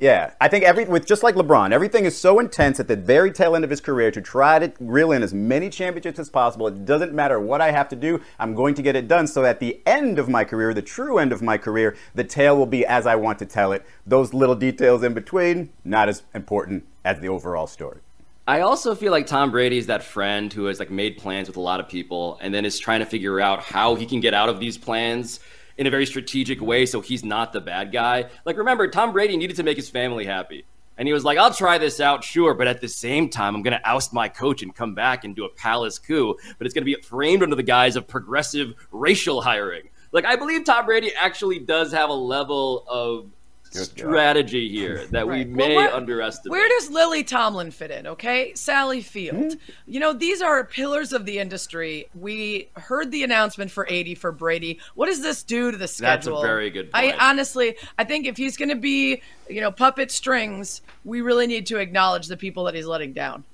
[0.00, 3.30] Yeah, I think every with just like LeBron, everything is so intense at the very
[3.30, 6.66] tail end of his career to try to reel in as many championships as possible.
[6.68, 9.26] It doesn't matter what I have to do, I'm going to get it done.
[9.26, 12.56] So at the end of my career, the true end of my career, the tale
[12.56, 13.84] will be as I want to tell it.
[14.06, 18.00] Those little details in between, not as important as the overall story.
[18.48, 21.58] I also feel like Tom Brady is that friend who has like made plans with
[21.58, 24.32] a lot of people and then is trying to figure out how he can get
[24.32, 25.40] out of these plans
[25.76, 28.26] in a very strategic way so he's not the bad guy.
[28.44, 30.64] Like, remember, Tom Brady needed to make his family happy.
[30.98, 33.62] And he was like, I'll try this out, sure, but at the same time, I'm
[33.62, 36.36] going to oust my coach and come back and do a palace coup.
[36.58, 39.88] But it's going to be framed under the guise of progressive racial hiring.
[40.12, 43.30] Like, I believe Tom Brady actually does have a level of
[43.70, 45.46] strategy here that right.
[45.46, 46.50] we may well, where, underestimate.
[46.50, 48.06] Where does Lily Tomlin fit in?
[48.06, 49.36] Okay, Sally Field.
[49.36, 49.70] Mm-hmm.
[49.86, 52.08] You know, these are pillars of the industry.
[52.14, 54.80] We heard the announcement for 80 for Brady.
[54.94, 56.36] What does this do to the schedule?
[56.36, 57.14] That's a very good point.
[57.14, 61.46] I honestly, I think if he's going to be, you know, puppet strings, we really
[61.46, 63.44] need to acknowledge the people that he's letting down.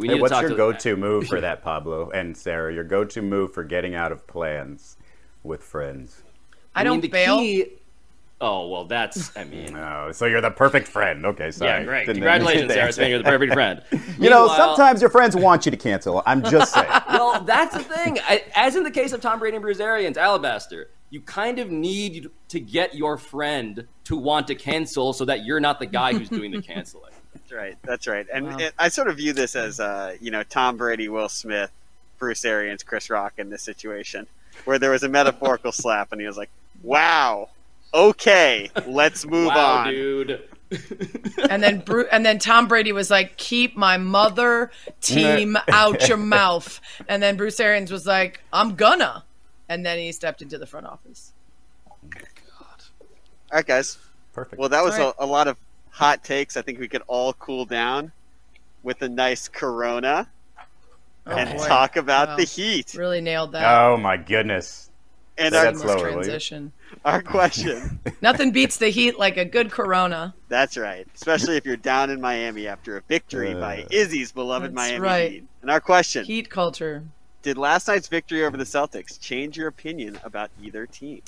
[0.00, 2.72] Hey, what's your go-to move for that, Pablo and Sarah?
[2.72, 4.96] Your go-to move for getting out of plans
[5.42, 6.22] with friends?
[6.74, 7.38] I, I don't mean, bail.
[7.38, 7.66] Key,
[8.40, 9.76] Oh well, that's I mean.
[9.76, 11.26] oh, so you're the perfect friend.
[11.26, 11.80] Okay, sorry.
[11.80, 12.06] Yeah, great.
[12.06, 13.10] Didn't Congratulations, Sarah Spain.
[13.10, 13.82] You're the perfect friend.
[14.18, 16.22] you know, sometimes your friends want you to cancel.
[16.24, 16.86] I'm just saying.
[17.08, 18.18] well, that's the thing.
[18.28, 21.70] I, as in the case of Tom Brady and Bruce Arians, Alabaster, you kind of
[21.70, 26.12] need to get your friend to want to cancel so that you're not the guy
[26.12, 27.12] who's doing the canceling.
[27.34, 27.76] That's right.
[27.82, 28.26] That's right.
[28.32, 28.56] And wow.
[28.58, 31.72] it, I sort of view this as, uh, you know, Tom Brady, Will Smith,
[32.18, 34.28] Bruce Arians, Chris Rock in this situation,
[34.64, 36.50] where there was a metaphorical slap, and he was like,
[36.82, 37.48] "Wow."
[37.92, 40.42] Okay, let's move wow, on, dude.
[41.50, 44.70] and then Bru- and then Tom Brady was like, "Keep my mother
[45.00, 49.24] team out your mouth." And then Bruce Arians was like, "I'm gonna,"
[49.68, 51.32] and then he stepped into the front office.
[52.10, 52.22] God.
[53.00, 53.06] All
[53.52, 53.98] right, guys.
[54.34, 54.60] Perfect.
[54.60, 55.12] Well, that was right.
[55.18, 55.56] a, a lot of
[55.90, 56.56] hot takes.
[56.56, 58.12] I think we could all cool down
[58.82, 60.28] with a nice Corona
[61.26, 61.66] oh, and boy.
[61.66, 62.36] talk about wow.
[62.36, 62.94] the Heat.
[62.94, 63.64] Really nailed that.
[63.80, 64.90] Oh my goodness!
[65.38, 66.72] And Say our slower, transition.
[67.04, 68.00] Our question.
[68.22, 70.34] Nothing beats the heat like a good Corona.
[70.48, 71.06] That's right.
[71.14, 75.32] Especially if you're down in Miami after a victory uh, by Izzy's beloved Miami right.
[75.32, 75.44] Heat.
[75.62, 76.24] And our question.
[76.24, 77.04] Heat culture.
[77.42, 81.22] Did last night's victory over the Celtics change your opinion about either team?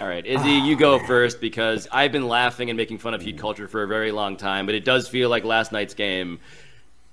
[0.00, 3.36] All right, Izzy, you go first because I've been laughing and making fun of heat
[3.36, 6.40] culture for a very long time, but it does feel like last night's game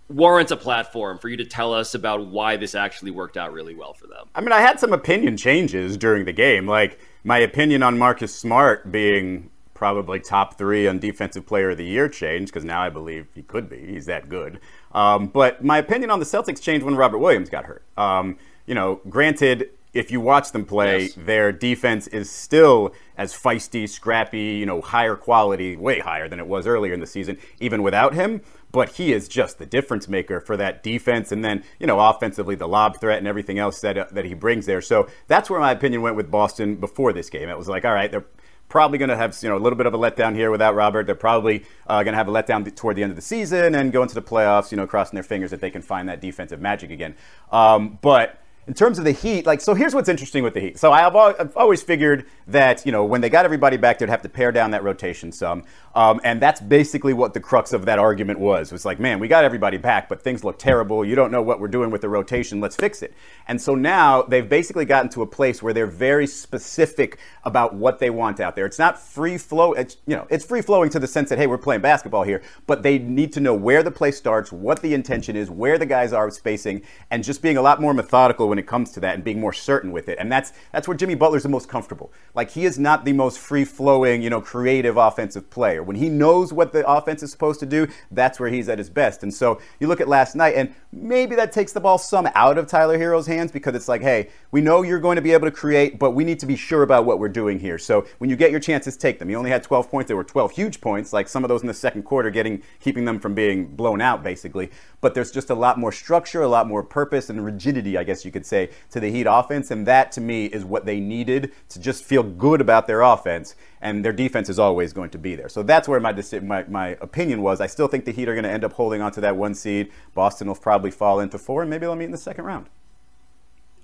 [0.10, 3.76] warrants a platform for you to tell us about why this actually worked out really
[3.76, 4.28] well for them.
[4.34, 6.66] I mean, I had some opinion changes during the game.
[6.66, 11.84] Like my opinion on Marcus Smart being probably top three on defensive player of the
[11.84, 13.86] year changed because now I believe he could be.
[13.86, 14.62] He's that good.
[14.94, 17.84] Um, but my opinion on the Celtics changed when Robert Williams got hurt.
[17.98, 21.16] Um, you know, granted, if you watch them play, yes.
[21.18, 26.48] their defense is still as feisty, scrappy, you know, higher quality, way higher than it
[26.48, 28.40] was earlier in the season, even without him
[28.78, 31.32] but he is just the difference maker for that defense.
[31.32, 34.36] And then, you know, offensively, the lob threat and everything else that, uh, that he
[34.36, 34.82] brings there.
[34.82, 37.50] So that's where my opinion went with Boston before this game.
[37.50, 38.28] It was like, all right, they're
[38.70, 41.08] probably going to have you know a little bit of a letdown here without Robert.
[41.08, 43.92] They're probably uh, going to have a letdown toward the end of the season and
[43.92, 44.70] go into the playoffs.
[44.70, 47.16] You know, crossing their fingers that they can find that defensive magic again.
[47.52, 50.78] Um, but in terms of the Heat, like, so here's what's interesting with the Heat.
[50.78, 51.16] So I've,
[51.56, 54.72] always figured that, you know, when they got everybody back, they'd have to pare down
[54.72, 55.64] that rotation some.
[55.96, 58.68] Um, and that's basically what the crux of that argument was.
[58.68, 61.06] It was like, man, we got everybody back, but things look terrible.
[61.06, 62.60] You don't know what we're doing with the rotation.
[62.60, 63.14] Let's fix it.
[63.48, 68.00] And so now they've basically gotten to a place where they're very specific about what
[68.00, 68.66] they want out there.
[68.66, 69.74] It's not free flow.
[69.74, 72.42] It's, you know, it's free flowing to the sense that, hey, we're playing basketball here,
[72.68, 75.86] but they need to know where the play starts, what the intention is, where the
[75.86, 79.00] guys are spacing, and just being a lot more methodical when when it comes to
[79.00, 80.18] that and being more certain with it.
[80.20, 82.12] And that's that's where Jimmy Butler's the most comfortable.
[82.34, 85.84] Like he is not the most free flowing, you know, creative offensive player.
[85.84, 88.90] When he knows what the offense is supposed to do, that's where he's at his
[88.90, 89.22] best.
[89.22, 92.58] And so you look at last night, and maybe that takes the ball some out
[92.58, 95.46] of Tyler Herro's hands because it's like, hey, we know you're going to be able
[95.46, 97.78] to create, but we need to be sure about what we're doing here.
[97.78, 99.30] So when you get your chances, take them.
[99.30, 100.08] You only had 12 points.
[100.08, 103.06] There were 12 huge points, like some of those in the second quarter, getting keeping
[103.06, 104.72] them from being blown out, basically.
[105.00, 108.26] But there's just a lot more structure, a lot more purpose, and rigidity, I guess
[108.26, 109.72] you could say, to the Heat offense.
[109.72, 113.56] And that, to me, is what they needed to just feel good about their offense.
[113.82, 115.50] And their defense is always going to be there.
[115.50, 117.62] So that's where my, my, my opinion was.
[117.62, 119.54] I still think the Heat are going to end up holding on to that one
[119.54, 119.92] seed.
[120.14, 122.68] Boston will probably fall into four, and maybe they'll meet in the second round.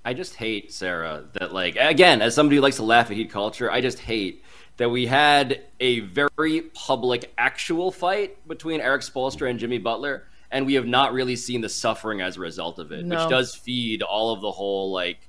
[0.05, 3.31] I just hate Sarah that like again as somebody who likes to laugh at heat
[3.31, 4.43] culture, I just hate
[4.77, 10.65] that we had a very public actual fight between Erik Spoelstra and Jimmy Butler, and
[10.65, 13.17] we have not really seen the suffering as a result of it, no.
[13.17, 15.27] which does feed all of the whole like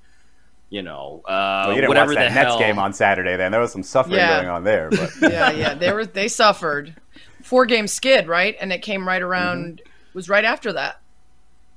[0.71, 2.59] you know, uh, well, you whatever watch that the Nets hell.
[2.59, 3.37] game on Saturday.
[3.37, 4.39] Then there was some suffering yeah.
[4.39, 4.91] going on there.
[4.91, 5.11] But.
[5.23, 6.97] yeah, yeah, they were they suffered
[7.43, 8.57] four game skid, right?
[8.61, 10.19] And it came right around mm-hmm.
[10.19, 11.01] was right after that.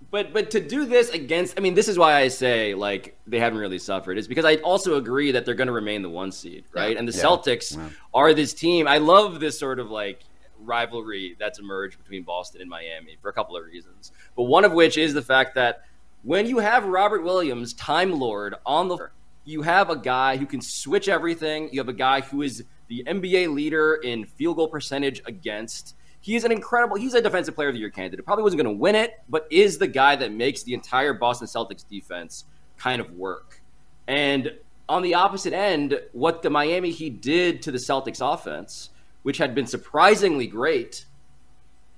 [0.10, 3.40] But but to do this against, I mean, this is why I say like they
[3.40, 4.18] haven't really suffered.
[4.18, 6.94] Is because I also agree that they're going to remain the one seed, right?
[6.94, 7.00] Yeah.
[7.00, 7.24] And the yeah.
[7.24, 7.90] Celtics yeah.
[8.14, 8.88] are this team.
[8.88, 10.24] I love this sort of like
[10.68, 14.12] rivalry that's emerged between Boston and Miami for a couple of reasons.
[14.36, 15.86] But one of which is the fact that
[16.24, 19.10] when you have Robert Williams, Time Lord, on the
[19.48, 21.70] you have a guy who can switch everything.
[21.72, 25.96] You have a guy who is the NBA leader in field goal percentage against.
[26.20, 26.98] He's an incredible.
[26.98, 28.26] He's a defensive player of the year candidate.
[28.26, 31.48] Probably wasn't going to win it, but is the guy that makes the entire Boston
[31.48, 32.44] Celtics defense
[32.78, 33.62] kind of work.
[34.10, 34.52] And
[34.90, 38.90] on the opposite end, what the Miami Heat did to the Celtics offense,
[39.28, 41.04] which had been surprisingly great,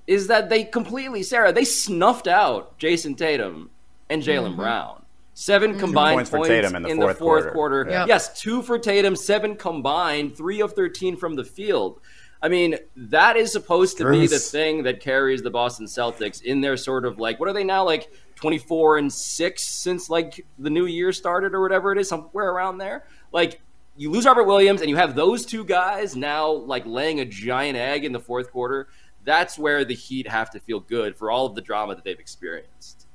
[0.07, 3.69] is that they completely, Sarah, they snuffed out Jayson Tatum
[4.09, 4.55] and Jalen mm-hmm.
[4.55, 5.05] Brown.
[5.35, 5.79] 7 mm-hmm.
[5.79, 7.85] combined points, points in, the, in fourth the fourth quarter.
[7.85, 8.05] quarter.
[8.07, 12.01] Yes, two for Tatum, seven combined, three of 13 from the field.
[12.41, 14.21] I mean, that is supposed to Bruce.
[14.21, 17.53] be the thing that carries the Boston Celtics in their sort of like, what are
[17.53, 21.99] they now, like 24 and 6 since like the new year started or whatever it
[21.99, 23.05] is, somewhere around there?
[23.31, 23.61] Like,
[23.99, 27.75] you lose Robert Williams and you have those two guys now like laying a giant
[27.75, 28.87] egg in the fourth quarter.
[29.25, 32.19] That's where the Heat have to feel good for all of the drama that they've
[32.19, 33.07] experienced.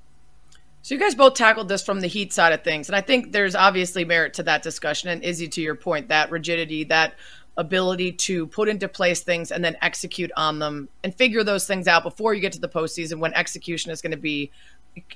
[0.83, 3.33] So you guys both tackled this from the Heat side of things, and I think
[3.33, 5.09] there's obviously merit to that discussion.
[5.09, 7.15] And Izzy, to your point, that rigidity, that
[7.57, 11.89] ability to put into place things and then execute on them and figure those things
[11.89, 14.51] out before you get to the postseason when execution is going to be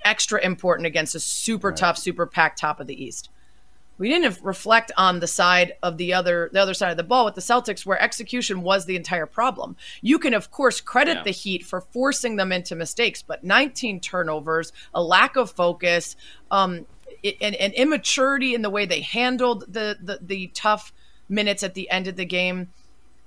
[0.03, 1.77] extra important against a super right.
[1.77, 3.29] tough, super packed top of the East.
[3.99, 7.25] We didn't reflect on the side of the other the other side of the ball
[7.25, 9.77] with the Celtics where execution was the entire problem.
[10.01, 11.23] You can of course credit yeah.
[11.25, 16.17] the Heat for forcing them into mistakes, but 19 turnovers, a lack of focus,
[16.51, 16.87] um,
[17.41, 20.93] and, and immaturity in the way they handled the, the, the tough
[21.29, 22.69] minutes at the end of the game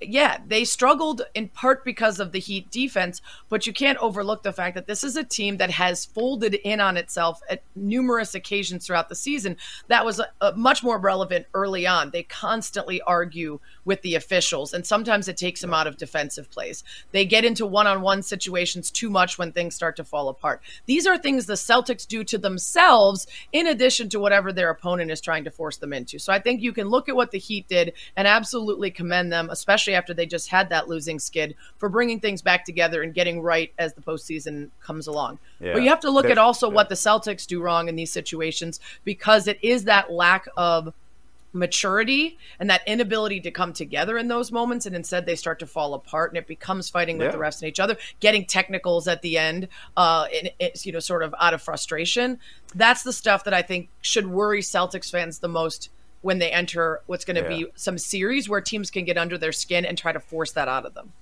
[0.08, 4.52] yeah, they struggled in part because of the Heat defense, but you can't overlook the
[4.52, 8.86] fact that this is a team that has folded in on itself at numerous occasions
[8.86, 9.56] throughout the season.
[9.88, 12.10] That was a, a much more relevant early on.
[12.10, 16.84] They constantly argue with the officials, and sometimes it takes them out of defensive plays.
[17.10, 20.62] They get into one on one situations too much when things start to fall apart.
[20.86, 25.20] These are things the Celtics do to themselves, in addition to whatever their opponent is
[25.20, 26.18] trying to force them into.
[26.18, 29.48] So I think you can look at what the Heat did and absolutely commend them,
[29.50, 33.14] especially especially after they just had that losing skid, for bringing things back together and
[33.14, 35.38] getting right as the postseason comes along.
[35.60, 35.74] Yeah.
[35.74, 36.74] But you have to look There's, at also yeah.
[36.74, 40.92] what the Celtics do wrong in these situations because it is that lack of
[41.54, 45.66] maturity and that inability to come together in those moments and instead they start to
[45.66, 47.30] fall apart and it becomes fighting with yeah.
[47.30, 50.26] the refs and each other getting technicals at the end uh
[50.58, 52.38] it's you know sort of out of frustration
[52.74, 55.90] that's the stuff that i think should worry celtics fans the most
[56.22, 57.64] when they enter what's going to yeah.
[57.64, 60.68] be some series where teams can get under their skin and try to force that
[60.68, 61.12] out of them.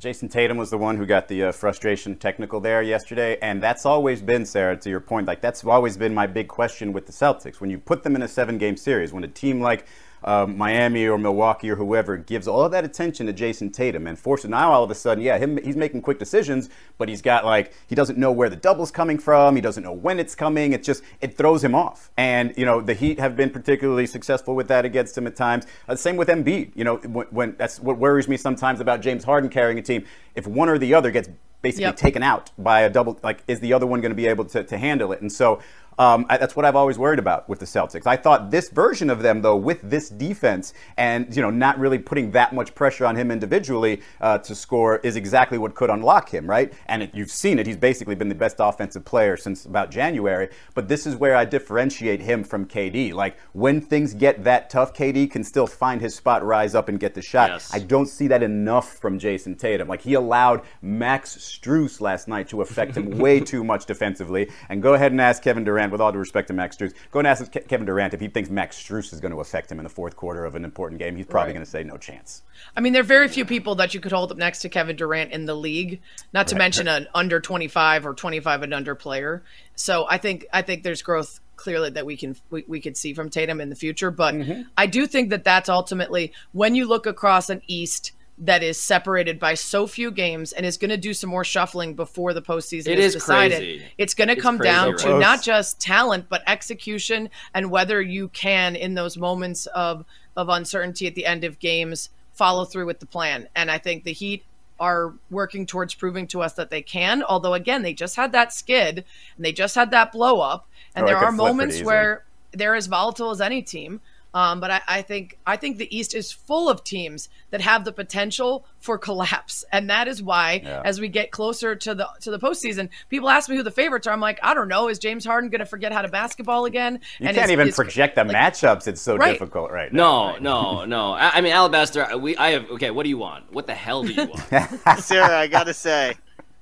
[0.00, 3.86] Jayson Tatum was the one who got the uh, frustration technical there yesterday, and that's
[3.86, 7.12] always been, Sarah, to your point, like that's always been my big question with the
[7.12, 7.60] Celtics.
[7.60, 9.86] When you put them in a seven game series, when a team like
[10.24, 14.18] um, Miami or Milwaukee or whoever gives all of that attention to Jayson Tatum and
[14.18, 17.44] forces now all of a sudden, yeah, him he's making quick decisions, but he's got
[17.44, 20.72] like he doesn't know where the double's coming from, he doesn't know when it's coming.
[20.72, 22.10] It just it throws him off.
[22.16, 25.66] And you know the Heat have been particularly successful with that against him at times.
[25.88, 26.72] Uh, same with Embiid.
[26.74, 30.04] You know when, when that's what worries me sometimes about James Harden carrying a team.
[30.34, 31.28] If one or the other gets
[31.64, 31.96] basically yep.
[31.96, 33.18] taken out by a double.
[33.24, 35.20] Like, is the other one going to be able to, to handle it?
[35.20, 35.60] And so
[35.98, 38.06] Um, I, that's what I've always worried about with the Celtics.
[38.06, 41.98] I thought this version of them, though, with this defense and you know not really
[41.98, 46.30] putting that much pressure on him individually uh, to score, is exactly what could unlock
[46.30, 46.72] him, right?
[46.86, 50.48] And it, you've seen it; he's basically been the best offensive player since about January.
[50.74, 53.12] But this is where I differentiate him from KD.
[53.12, 56.98] Like when things get that tough, KD can still find his spot, rise up, and
[56.98, 57.50] get the shot.
[57.50, 57.70] Yes.
[57.72, 59.88] I don't see that enough from Jayson Tatum.
[59.88, 64.50] Like he allowed Max Strus last night to affect him way too much defensively.
[64.68, 67.18] And go ahead and ask Kevin Durant, with all due respect to Max Strus, go
[67.18, 69.84] and ask Kevin Durant if he thinks Max Strus is going to affect him in
[69.84, 71.16] the fourth quarter of an important game.
[71.16, 71.54] He's probably right.
[71.54, 72.42] going to say no chance.
[72.76, 74.96] I mean, there are very few people that you could hold up next to Kevin
[74.96, 76.00] Durant in the league,
[76.32, 76.60] not to right.
[76.60, 79.42] mention an under 25 or 25 and under player.
[79.74, 83.14] So I think I think there's growth clearly that we can we, we could see
[83.14, 84.10] from Tatum in the future.
[84.10, 84.62] But mm-hmm.
[84.76, 89.38] I do think that that's ultimately when you look across an East that is separated
[89.38, 92.88] by so few games and is going to do some more shuffling before the postseason
[92.88, 93.58] it is, is decided.
[93.58, 93.84] Crazy.
[93.96, 98.74] It's going to come down to not just talent but execution and whether you can
[98.74, 100.04] in those moments of
[100.36, 103.48] of uncertainty at the end of games follow through with the plan.
[103.54, 104.44] And I think the Heat
[104.80, 107.22] are working towards proving to us that they can.
[107.22, 109.04] Although again, they just had that skid
[109.36, 112.88] and they just had that blow up, and oh, there are moments where they're as
[112.88, 114.00] volatile as any team.
[114.34, 117.84] Um, but I, I, think I think the East is full of teams that have
[117.84, 120.82] the potential for collapse, and that is why, yeah.
[120.84, 124.08] as we get closer to the to the postseason, people ask me who the favorites
[124.08, 124.10] are.
[124.12, 124.88] I'm like, I don't know.
[124.88, 126.98] Is James Harden going to forget how to basketball again?
[127.20, 128.88] You and can't is, even is, project the like, matchups.
[128.88, 129.30] It's so right.
[129.32, 130.32] difficult right now.
[130.32, 131.12] No, no, no.
[131.12, 132.18] I, I mean, Alabaster.
[132.18, 132.68] We, I have.
[132.72, 133.52] Okay, what do you want?
[133.52, 134.98] What the hell do you want?
[134.98, 136.14] Sarah, I gotta say,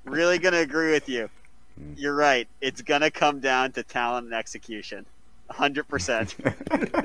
[0.05, 1.27] really gonna agree with you.
[1.95, 2.47] You're right.
[2.61, 5.07] It's gonna come down to talent and execution
[5.49, 6.35] hundred percent.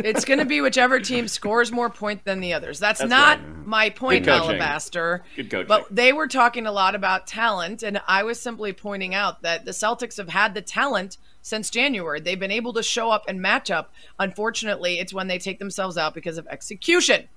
[0.01, 2.79] It's going to be whichever team scores more point than the others.
[2.79, 3.67] That's, That's not right.
[3.67, 5.25] my point, Good Alabaster.
[5.35, 5.67] Good coaching.
[5.67, 9.65] But they were talking a lot about talent, and I was simply pointing out that
[9.65, 12.21] the Celtics have had the talent since January.
[12.21, 13.93] They've been able to show up and match up.
[14.19, 17.29] Unfortunately, it's when they take themselves out because of execution.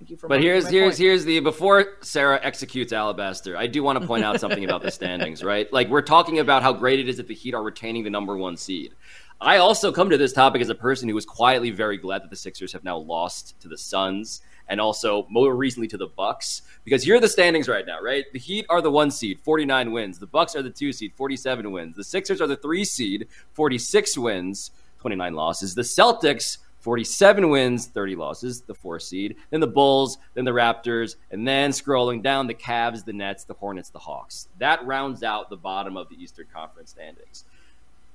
[0.00, 0.28] Thank you for.
[0.28, 0.98] But here's here's point.
[0.98, 3.56] here's the before Sarah executes Alabaster.
[3.56, 5.72] I do want to point out something about the standings, right?
[5.72, 8.36] Like we're talking about how great it is that the Heat are retaining the number
[8.36, 8.94] one seed.
[9.42, 12.28] I also come to this topic as a person who was quietly very glad that
[12.28, 16.60] the Sixers have now lost to the Suns and also more recently to the Bucks
[16.84, 18.26] because here are the standings right now, right?
[18.34, 20.18] The Heat are the 1 seed, 49 wins.
[20.18, 21.96] The Bucks are the 2 seed, 47 wins.
[21.96, 25.74] The Sixers are the 3 seed, 46 wins, 29 losses.
[25.74, 29.36] The Celtics 47 wins, 30 losses, the 4 seed.
[29.50, 33.54] Then the Bulls, then the Raptors, and then scrolling down the Cavs, the Nets, the
[33.54, 34.48] Hornets, the Hawks.
[34.58, 37.44] That rounds out the bottom of the Eastern Conference standings.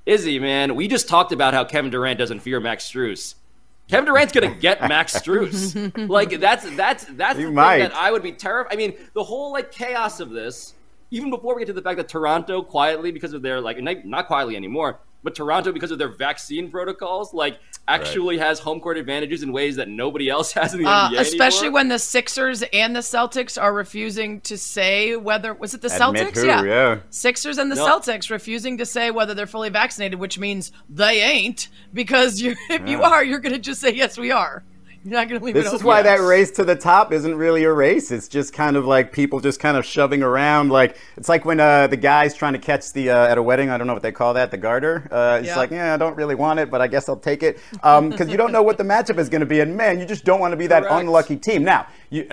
[0.06, 3.36] Izzy, man, we just talked about how Kevin Durant doesn't fear Max Strus.
[3.90, 6.08] Kevin Durant's gonna get Max Strus.
[6.10, 7.80] like that's that's that's you the might.
[7.80, 8.74] thing that I would be terrified.
[8.74, 10.74] I mean, the whole like chaos of this,
[11.12, 14.28] even before we get to the fact that Toronto quietly, because of their like not
[14.28, 18.46] quietly anymore, but Toronto, because of their vaccine protocols, like actually right.
[18.46, 21.20] has home court advantages in ways that nobody else has in the uh, NBA.
[21.20, 21.74] Especially anymore.
[21.74, 26.28] when the Sixers and the Celtics are refusing to say whether was it the Admit
[26.28, 26.42] Celtics?
[26.42, 26.64] Who, yeah.
[26.64, 27.00] yeah.
[27.10, 27.88] Sixers and the no.
[27.88, 31.70] Celtics refusing to say whether they're fully vaccinated, which means they ain't.
[31.92, 32.86] Because if yeah.
[32.86, 34.64] you are, you're going to just say yes, we are.
[35.06, 37.64] You're not going to leave this is why that race to the top isn't really
[37.64, 38.10] a race.
[38.10, 40.70] It's just kind of like people just kind of shoving around.
[40.70, 43.70] Like it's like when uh, the guy's trying to catch the uh, at a wedding.
[43.70, 45.08] I don't know what they call that, the garter.
[45.12, 45.58] Uh, it's yeah.
[45.58, 48.30] like, yeah, I don't really want it, but I guess I'll take it because um,
[48.30, 49.60] you don't know what the matchup is going to be.
[49.60, 51.64] And man, you just don't want to be that unlucky team.
[51.64, 52.28] Now, you,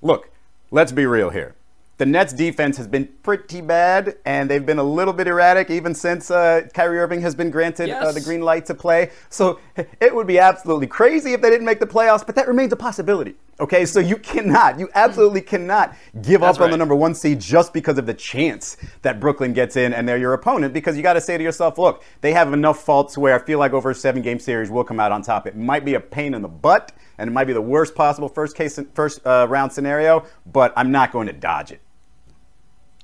[0.00, 0.30] look,
[0.70, 1.56] let's be real here
[1.98, 5.94] the Nets defense has been pretty bad, and they've been a little bit erratic even
[5.94, 8.02] since uh, Kyrie Irving has been granted yes.
[8.02, 9.10] uh, the green light to play.
[9.30, 9.58] So
[10.00, 12.76] it would be absolutely crazy if they didn't make the playoffs, but that remains a
[12.76, 13.34] possibility.
[13.60, 16.66] Okay, so you cannot, you absolutely cannot give That's up right.
[16.66, 20.08] on the number one seed just because of the chance that Brooklyn gets in and
[20.08, 20.72] they're your opponent.
[20.72, 23.58] Because you got to say to yourself, look, they have enough faults where I feel
[23.58, 25.48] like over a seven game series we'll come out on top.
[25.48, 28.28] It might be a pain in the butt, and it might be the worst possible
[28.28, 31.80] first case first uh, round scenario, but I'm not going to dodge it.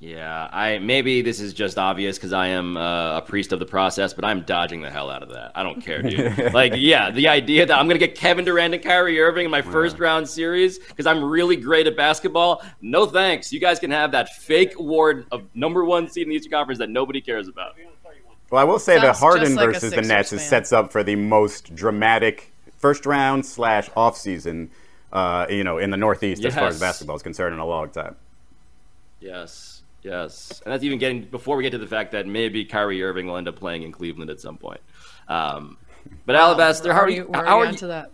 [0.05, 3.65] Yeah, I maybe this is just obvious because I am uh, a priest of the
[3.65, 5.53] process, but I'm dodging the hell out of that.
[5.55, 6.53] I don't care, dude.
[6.53, 9.63] like, yeah, the idea that I'm gonna get Kevin Durant and Kyrie Irving in my
[9.63, 12.63] first round series because I'm really great at basketball.
[12.81, 13.51] No thanks.
[13.51, 16.77] You guys can have that fake award of number one seed in the Eastern Conference
[16.77, 17.75] that nobody cares about.
[18.51, 20.37] Well, I will say Sounds the Harden like versus the Nets fan.
[20.37, 24.69] sets up for the most dramatic first round slash off season,
[25.11, 26.53] uh, you know, in the Northeast yes.
[26.53, 28.15] as far as basketball is concerned in a long time.
[29.19, 29.74] Yes.
[30.05, 33.25] Yes, and that's even getting before we get to the fact that maybe Kyrie Irving
[33.25, 34.81] will end up playing in Cleveland at some point.
[35.27, 35.77] Um,
[36.27, 37.27] but Alabaster, how are you?
[37.33, 37.77] How are you?
[37.77, 38.11] To that?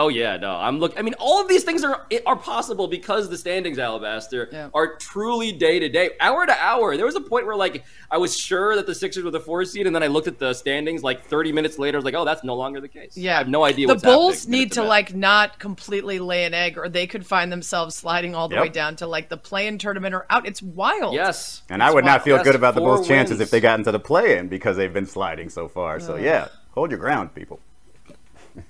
[0.00, 0.96] Oh yeah, no, I'm look.
[0.96, 4.68] I mean, all of these things are are possible because the standings, Alabaster, yeah.
[4.72, 6.96] are truly day to day, hour to hour.
[6.96, 9.64] There was a point where like I was sure that the Sixers were the four
[9.64, 11.96] seed, and then I looked at the standings like 30 minutes later.
[11.96, 13.16] I was like, oh, that's no longer the case.
[13.16, 13.88] Yeah, I have no idea.
[13.88, 17.96] The Bulls need to like not completely lay an egg, or they could find themselves
[17.96, 18.62] sliding all the yep.
[18.62, 20.46] way down to like the play-in tournament or out.
[20.46, 21.12] It's wild.
[21.12, 22.18] Yes, and I would wild.
[22.18, 23.08] not feel yes, good about the Bulls' wins.
[23.08, 25.98] chances if they got into the play-in because they've been sliding so far.
[25.98, 27.58] So yeah, hold your ground, people.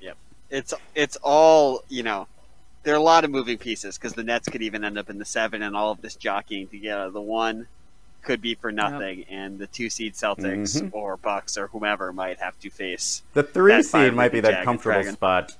[0.00, 0.16] Yep
[0.50, 2.26] it's it's all you know.
[2.84, 5.18] There are a lot of moving pieces because the Nets could even end up in
[5.18, 7.66] the seven, and all of this jockeying to get out of the one
[8.22, 9.26] could be for nothing, yep.
[9.30, 10.88] and the two seed Celtics mm-hmm.
[10.92, 14.94] or Bucks or whomever might have to face the three seed might be that comfortable
[14.94, 15.14] Dragon.
[15.14, 15.52] spot.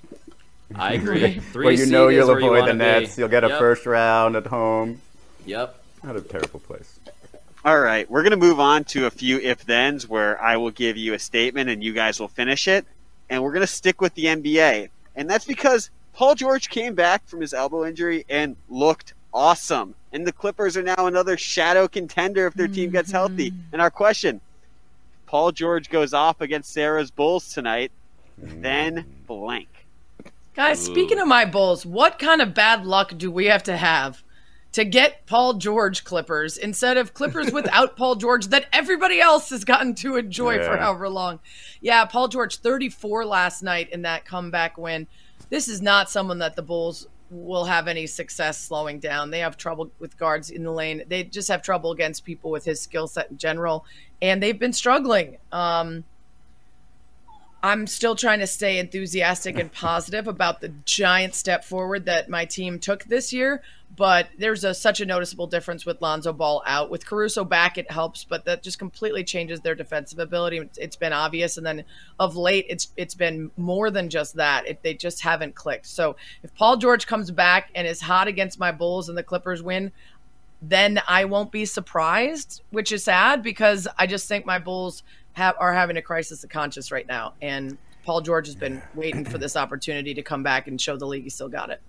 [0.75, 1.39] I agree.
[1.53, 3.23] Three where you know you'll avoid you the Nets, be.
[3.23, 3.59] you'll get a yep.
[3.59, 5.01] first round at home.
[5.47, 5.83] Yep.
[6.05, 7.01] Not a terrible place.
[7.65, 10.71] All right, we're going to move on to a few if thens where I will
[10.71, 12.87] give you a statement and you guys will finish it
[13.31, 14.89] and we're going to stick with the NBA.
[15.17, 19.95] And that's because Paul George came back from his elbow injury and looked awesome.
[20.13, 23.51] And the Clippers are now another shadow contender if their team gets healthy.
[23.51, 23.73] Mm-hmm.
[23.73, 24.41] And our question
[25.27, 27.93] Paul George goes off against Sarah's Bulls tonight,
[28.39, 29.69] then blank.
[30.55, 34.25] Guys, speaking of my Bulls, what kind of bad luck do we have to have
[34.79, 39.65] to get Paul George Clippers instead of Clippers without Paul George that everybody else has
[39.65, 40.71] gotten to enjoy yeah.
[40.71, 41.41] for however long.
[41.81, 45.09] Yeah, Paul George 34 last night in that comeback win.
[45.51, 49.31] This is not someone that the Bulls will have any success slowing down.
[49.33, 51.03] They have trouble with guards in the lane.
[51.09, 53.85] They just have trouble against people with his skill set in general,
[54.23, 55.39] and they've been struggling.
[55.51, 56.05] Um,
[57.65, 62.45] I'm still trying to stay enthusiastic and positive about the giant step forward that my
[62.45, 63.63] team took this year.
[63.99, 66.89] But there's a, such a noticeable difference with Lonzo Ball out.
[66.89, 70.59] With Caruso back, it helps, but that just completely changes their defensive ability.
[70.59, 71.85] It's, it's been obvious, and then
[72.21, 74.69] of late, it's it's been more than just that.
[74.69, 75.87] It, they just haven't clicked.
[75.87, 79.65] So if Paul George comes back and is hot against my Bulls and the Clippers
[79.65, 79.91] win,
[80.63, 85.57] then I won't be surprised, which is sad because I just think my Bulls have,
[85.59, 87.35] are having a crisis of conscience right now.
[87.43, 91.07] And Paul George has been waiting for this opportunity to come back and show the
[91.07, 91.81] league he still got it.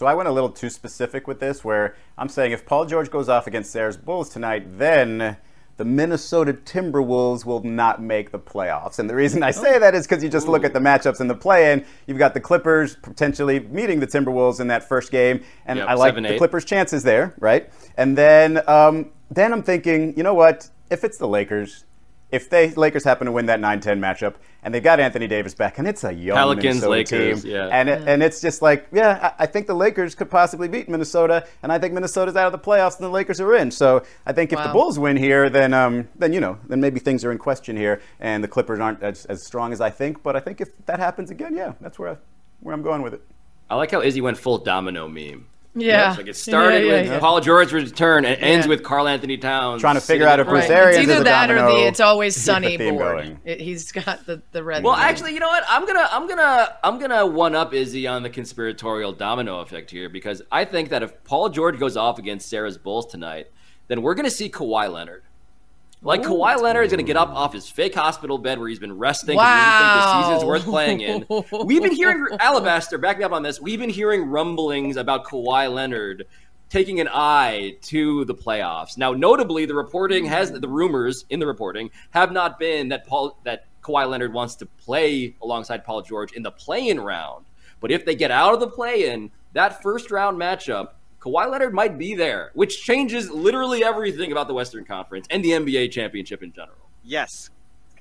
[0.00, 3.10] So I went a little too specific with this, where I'm saying if Paul George
[3.10, 5.36] goes off against Sarah's Bulls tonight, then
[5.76, 8.98] the Minnesota Timberwolves will not make the playoffs.
[8.98, 11.28] And the reason I say that is because you just look at the matchups in
[11.28, 11.84] the play-in.
[12.06, 15.92] You've got the Clippers potentially meeting the Timberwolves in that first game, and yep, I
[15.92, 17.70] like seven, the Clippers' chances there, right?
[17.98, 20.70] And then, um, then I'm thinking, you know what?
[20.88, 21.84] If it's the Lakers,
[22.32, 25.78] if they Lakers happen to win that 9-10 matchup and they've got Anthony Davis back
[25.78, 27.68] and it's a young Pelicans, Minnesota Lakers, team, yeah.
[27.68, 30.88] and it, and it's just like yeah, I, I, think the Lakers could possibly beat
[30.88, 33.70] Minnesota, and I think Minnesota's out of the playoffs and the Lakers are in.
[33.70, 34.66] So I think if wow.
[34.66, 37.76] the Bulls win here, then um, then you know then maybe things are in question
[37.76, 40.22] here, and the Clippers aren't as, as strong as I think.
[40.22, 42.16] But I think if that happens again, yeah, that's where I,
[42.60, 43.22] where I'm going with it.
[43.68, 45.46] I like how Izzy went full domino meme.
[45.74, 46.14] Yeah.
[46.16, 47.18] like it started yeah, yeah, with yeah.
[47.20, 49.80] Paul George's return and ends with Karl-Anthony Towns.
[49.80, 50.70] Trying to figure out if Bruce right.
[50.70, 53.38] Arians it's either that domino, or the it's always sunny board.
[53.44, 54.82] It, he's got the, the red.
[54.82, 55.64] Well, actually, you know what?
[55.68, 60.08] I'm gonna I'm gonna I'm gonna one up Izzy on the conspiratorial domino effect here
[60.08, 63.48] because I think that if Paul George goes off against Sarah's Bulls tonight,
[63.86, 65.22] then we're gonna see Kawhi Leonard.
[66.02, 66.30] Like Ooh.
[66.30, 68.96] Kawhi Leonard is going to get up off his fake hospital bed where he's been
[68.96, 69.44] resting wow.
[69.44, 71.66] he doesn't think the season's worth playing in.
[71.66, 73.60] We've been hearing Alabaster, back me up on this.
[73.60, 76.26] We've been hearing rumblings about Kawhi Leonard
[76.70, 78.96] taking an eye to the playoffs.
[78.96, 83.38] Now, notably, the reporting has the rumors in the reporting have not been that Paul
[83.44, 87.44] that Kawhi Leonard wants to play alongside Paul George in the play-in round.
[87.80, 90.90] But if they get out of the play-in, that first round matchup
[91.20, 95.50] Kawhi Leonard might be there, which changes literally everything about the Western Conference and the
[95.50, 96.76] NBA championship in general.
[97.04, 97.50] Yes,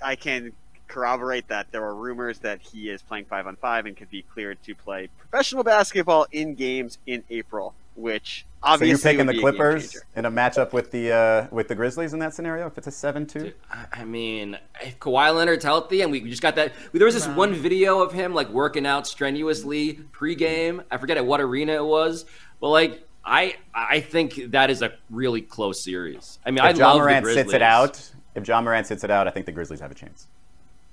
[0.02, 0.54] I can
[0.88, 1.72] corroborate that.
[1.72, 4.74] There are rumors that he is playing five on five and could be cleared to
[4.74, 10.26] play professional basketball in games in April, which obviously so you're picking the Clippers in
[10.26, 13.26] a matchup with the uh, with the Grizzlies in that scenario if it's a seven
[13.26, 13.52] two.
[13.92, 17.54] I mean, if Kawhi Leonard's healthy and we just got that, there was this one
[17.54, 20.84] video of him like working out strenuously pregame.
[20.90, 22.26] I forget at what arena it was,
[22.60, 26.40] but like I I think that is a really close series.
[26.46, 28.12] I mean, if I John love Morant the sits it out.
[28.36, 30.28] If Ja Morant sits it out, I think the Grizzlies have a chance.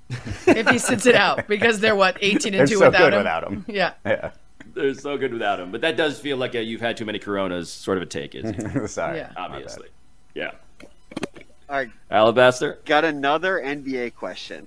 [0.08, 3.18] if he sits it out, because they're what eighteen and they're two so without, him.
[3.18, 3.64] without him.
[3.68, 3.92] Yeah.
[4.04, 4.30] Yeah.
[4.74, 7.18] They're so good without him, but that does feel like a, you've had too many
[7.18, 9.32] Coronas sort of a take, is Sorry, yeah.
[9.36, 9.88] obviously,
[10.34, 10.52] yeah.
[11.68, 14.66] All right, Alabaster got another NBA question.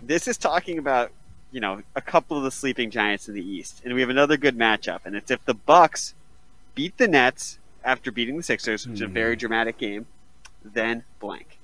[0.00, 1.10] This is talking about
[1.50, 4.36] you know a couple of the sleeping giants in the East, and we have another
[4.36, 6.14] good matchup, and it's if the Bucks
[6.74, 9.40] beat the Nets after beating the Sixers, which is a very hmm.
[9.40, 10.06] dramatic game,
[10.64, 11.58] then blank.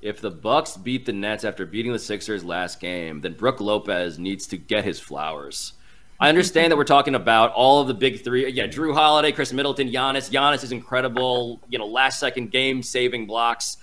[0.00, 4.18] if the Bucks beat the Nets after beating the Sixers last game, then Brook Lopez
[4.18, 5.74] needs to get his flowers.
[6.18, 8.50] I understand that we're talking about all of the big three.
[8.50, 10.30] Yeah, Jrue Holiday, Khris Middleton, Giannis.
[10.30, 11.60] Giannis is incredible.
[11.70, 13.78] You know, last second game saving blocks.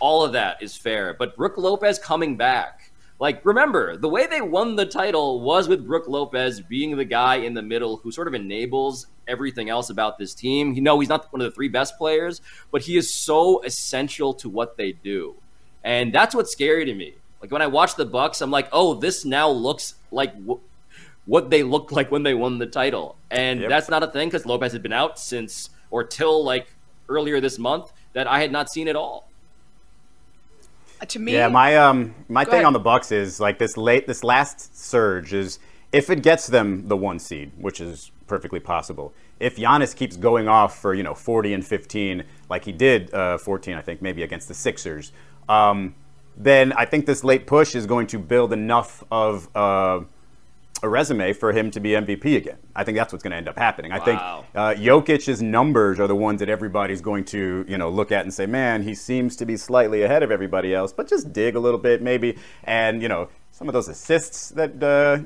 [0.00, 1.14] All of that is fair.
[1.14, 2.90] But Brook Lopez coming back.
[3.18, 7.36] Like, remember, the way they won the title was with Brook Lopez being the guy
[7.36, 10.74] in the middle who sort of enables everything else about this team.
[10.74, 14.34] You know, he's not one of the three best players, but he is so essential
[14.34, 15.34] to what they do.
[15.82, 17.14] And that's what's scary to me.
[17.40, 20.60] Like when I watch the Bucks, I'm like, oh, this now looks like w-
[21.26, 23.68] what they looked like when they won the title, and yep.
[23.68, 26.68] that's not a thing because Lopez had been out since or till like
[27.08, 29.28] earlier this month that I had not seen at all.
[31.00, 32.64] Uh, to me, yeah, my um my thing ahead.
[32.64, 35.58] on the Bucks is like this late this last surge is
[35.92, 39.14] if it gets them the one seed, which is perfectly possible.
[39.38, 43.38] If Giannis keeps going off for you know 40 and 15 like he did uh,
[43.38, 45.12] 14, I think maybe against the Sixers,
[45.48, 45.94] um,
[46.36, 50.00] then I think this late push is going to build enough of uh,
[50.82, 52.58] a resume for him to be MVP again.
[52.74, 53.90] I think that's what's going to end up happening.
[53.90, 53.96] Wow.
[53.96, 58.12] I think uh, Jokic's numbers are the ones that everybody's going to you know look
[58.12, 61.32] at and say, man, he seems to be slightly ahead of everybody else, but just
[61.32, 64.82] dig a little bit maybe, and you know some of those assists that.
[64.82, 65.24] Uh,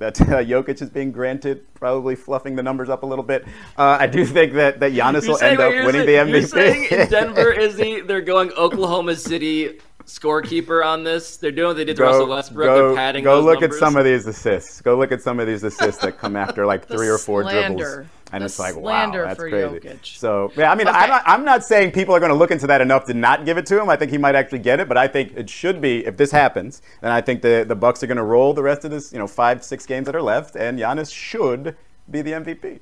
[0.00, 3.44] that uh, Jokic is being granted, probably fluffing the numbers up a little bit.
[3.76, 6.38] Uh, I do think that, that Giannis you're will saying, end up winning saying, the
[6.38, 6.90] MVP.
[6.90, 8.00] You're saying Denver is he?
[8.00, 9.78] They're going Oklahoma City
[10.10, 11.36] scorekeeper on this.
[11.36, 12.66] They're doing what they did to go, Russell Westbrook.
[12.66, 13.24] Go, They're padding.
[13.24, 13.76] Go look numbers.
[13.76, 14.80] at some of these assists.
[14.80, 18.06] Go look at some of these assists that come after like three or four dribbles.
[18.32, 19.56] And the it's like, wow, that's crazy.
[19.56, 20.06] Jokic.
[20.06, 20.96] So, yeah, I mean, okay.
[20.96, 23.44] I'm, not, I'm not saying people are going to look into that enough to not
[23.44, 23.88] give it to him.
[23.88, 26.30] I think he might actually get it, but I think it should be, if this
[26.30, 29.12] happens, then I think the, the Bucks are going to roll the rest of this,
[29.12, 31.76] you know, five, six games that are left, and Giannis should
[32.08, 32.78] be the MVP.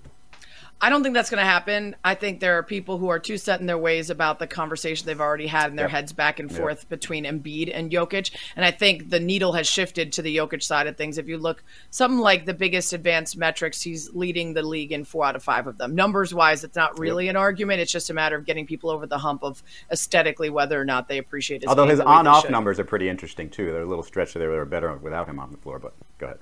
[0.81, 1.97] I don't think that's going to happen.
[2.05, 5.07] I think there are people who are too set in their ways about the conversation
[5.07, 5.91] they've already had in their yep.
[5.93, 6.89] heads back and forth yep.
[6.89, 8.31] between Embiid and Jokic.
[8.55, 11.19] And I think the needle has shifted to the Jokic side of things.
[11.19, 15.25] If you look, something like the biggest advanced metrics, he's leading the league in four
[15.25, 15.97] out of five of them.
[15.97, 17.33] Numbers wise, it's not really yep.
[17.33, 17.81] an argument.
[17.81, 21.09] It's just a matter of getting people over the hump of aesthetically whether or not
[21.09, 23.73] they appreciate his Although his on off numbers are pretty interesting too.
[23.73, 24.49] They're a little stretched there.
[24.49, 26.39] They're better without him on the floor, but go ahead.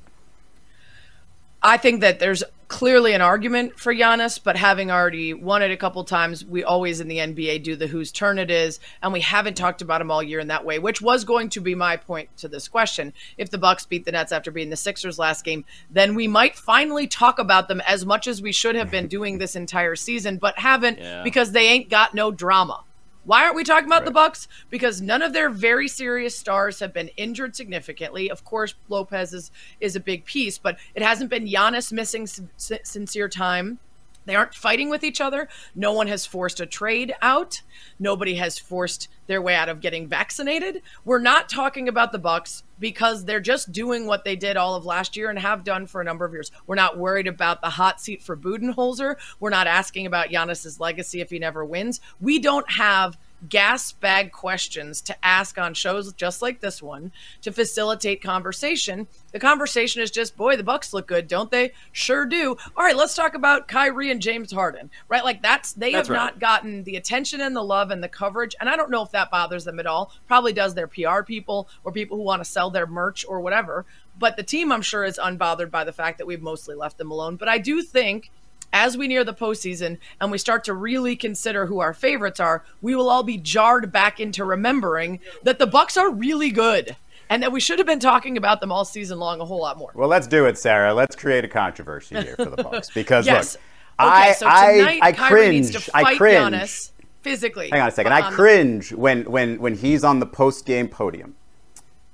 [1.62, 5.76] I think that there's clearly an argument for Giannis, but having already won it a
[5.76, 9.20] couple times, we always in the NBA do the whose turn it is, and we
[9.20, 11.96] haven't talked about him all year in that way, which was going to be my
[11.96, 13.12] point to this question.
[13.38, 16.56] If the Bucks beat the Nets after beating the Sixers last game, then we might
[16.56, 20.38] finally talk about them as much as we should have been doing this entire season,
[20.38, 21.22] but haven't yeah.
[21.22, 22.82] because they ain't got no drama.
[23.26, 24.06] Why aren't we talking about right.
[24.06, 24.46] the Bucks?
[24.70, 28.30] Because none of their very serious stars have been injured significantly.
[28.30, 29.50] Of course, Lopez is
[29.80, 33.80] is a big piece, but it hasn't been Giannis missing sincere time.
[34.26, 35.48] They aren't fighting with each other.
[35.74, 37.62] No one has forced a trade out.
[37.98, 40.82] Nobody has forced their way out of getting vaccinated.
[41.04, 44.84] We're not talking about the Bucks because they're just doing what they did all of
[44.84, 46.50] last year and have done for a number of years.
[46.66, 49.16] We're not worried about the hot seat for Budenholzer.
[49.40, 52.00] We're not asking about Giannis's legacy if he never wins.
[52.20, 53.18] We don't have
[53.48, 59.06] gas bag questions to ask on shows just like this one to facilitate conversation.
[59.32, 61.72] The conversation is just, boy, the Bucks look good, don't they?
[61.92, 62.56] Sure do.
[62.76, 64.90] All right, let's talk about Kyrie and James Harden.
[65.08, 65.24] Right?
[65.24, 66.24] Like that's they that's have right.
[66.24, 68.54] not gotten the attention and the love and the coverage.
[68.60, 70.12] And I don't know if that bothers them at all.
[70.26, 73.84] Probably does their PR people or people who want to sell their merch or whatever.
[74.18, 77.10] But the team, I'm sure, is unbothered by the fact that we've mostly left them
[77.10, 77.36] alone.
[77.36, 78.30] But I do think
[78.72, 82.64] as we near the postseason and we start to really consider who our favorites are,
[82.82, 86.96] we will all be jarred back into remembering that the Bucks are really good
[87.28, 89.78] and that we should have been talking about them all season long a whole lot
[89.78, 89.90] more.
[89.94, 90.94] Well, let's do it, Sarah.
[90.94, 93.54] Let's create a controversy here for the Bucks because yes.
[93.54, 93.62] look,
[94.08, 95.90] okay, I so tonight, I, I cringe.
[95.94, 96.54] I cringe.
[96.54, 96.90] Giannis
[97.22, 97.70] physically.
[97.70, 98.12] Hang on a second.
[98.12, 101.34] I um, cringe when when when he's on the post game podium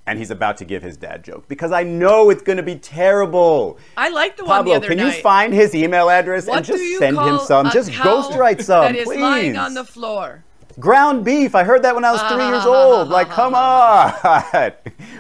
[0.07, 2.77] and he's about to give his dad joke because I know it's going to be
[2.77, 3.79] terrible.
[3.97, 5.17] I like the Pablo, one the other can night.
[5.17, 7.71] you find his email address what and just send him some?
[7.71, 9.21] Just ghostwrite some, that is please.
[9.21, 10.45] lying on the floor.
[10.81, 11.55] Ground beef.
[11.55, 13.09] I heard that when I was three years old.
[13.09, 14.11] Like, come on.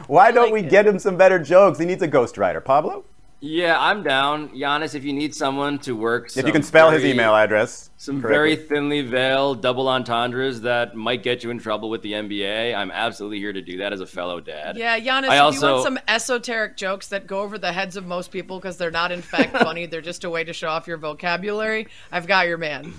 [0.06, 0.70] Why don't like we it.
[0.70, 1.78] get him some better jokes?
[1.78, 2.64] He needs a ghostwriter.
[2.64, 3.04] Pablo?
[3.44, 4.50] Yeah, I'm down.
[4.50, 7.90] Giannis, if you need someone to work, if you can spell very, his email address,
[7.96, 8.36] some correctly.
[8.36, 12.92] very thinly veiled double entendres that might get you in trouble with the NBA, I'm
[12.92, 14.76] absolutely here to do that as a fellow dad.
[14.76, 17.96] Yeah, Giannis, I if also, you want some esoteric jokes that go over the heads
[17.96, 20.68] of most people because they're not in fact funny, they're just a way to show
[20.68, 22.94] off your vocabulary, I've got your man.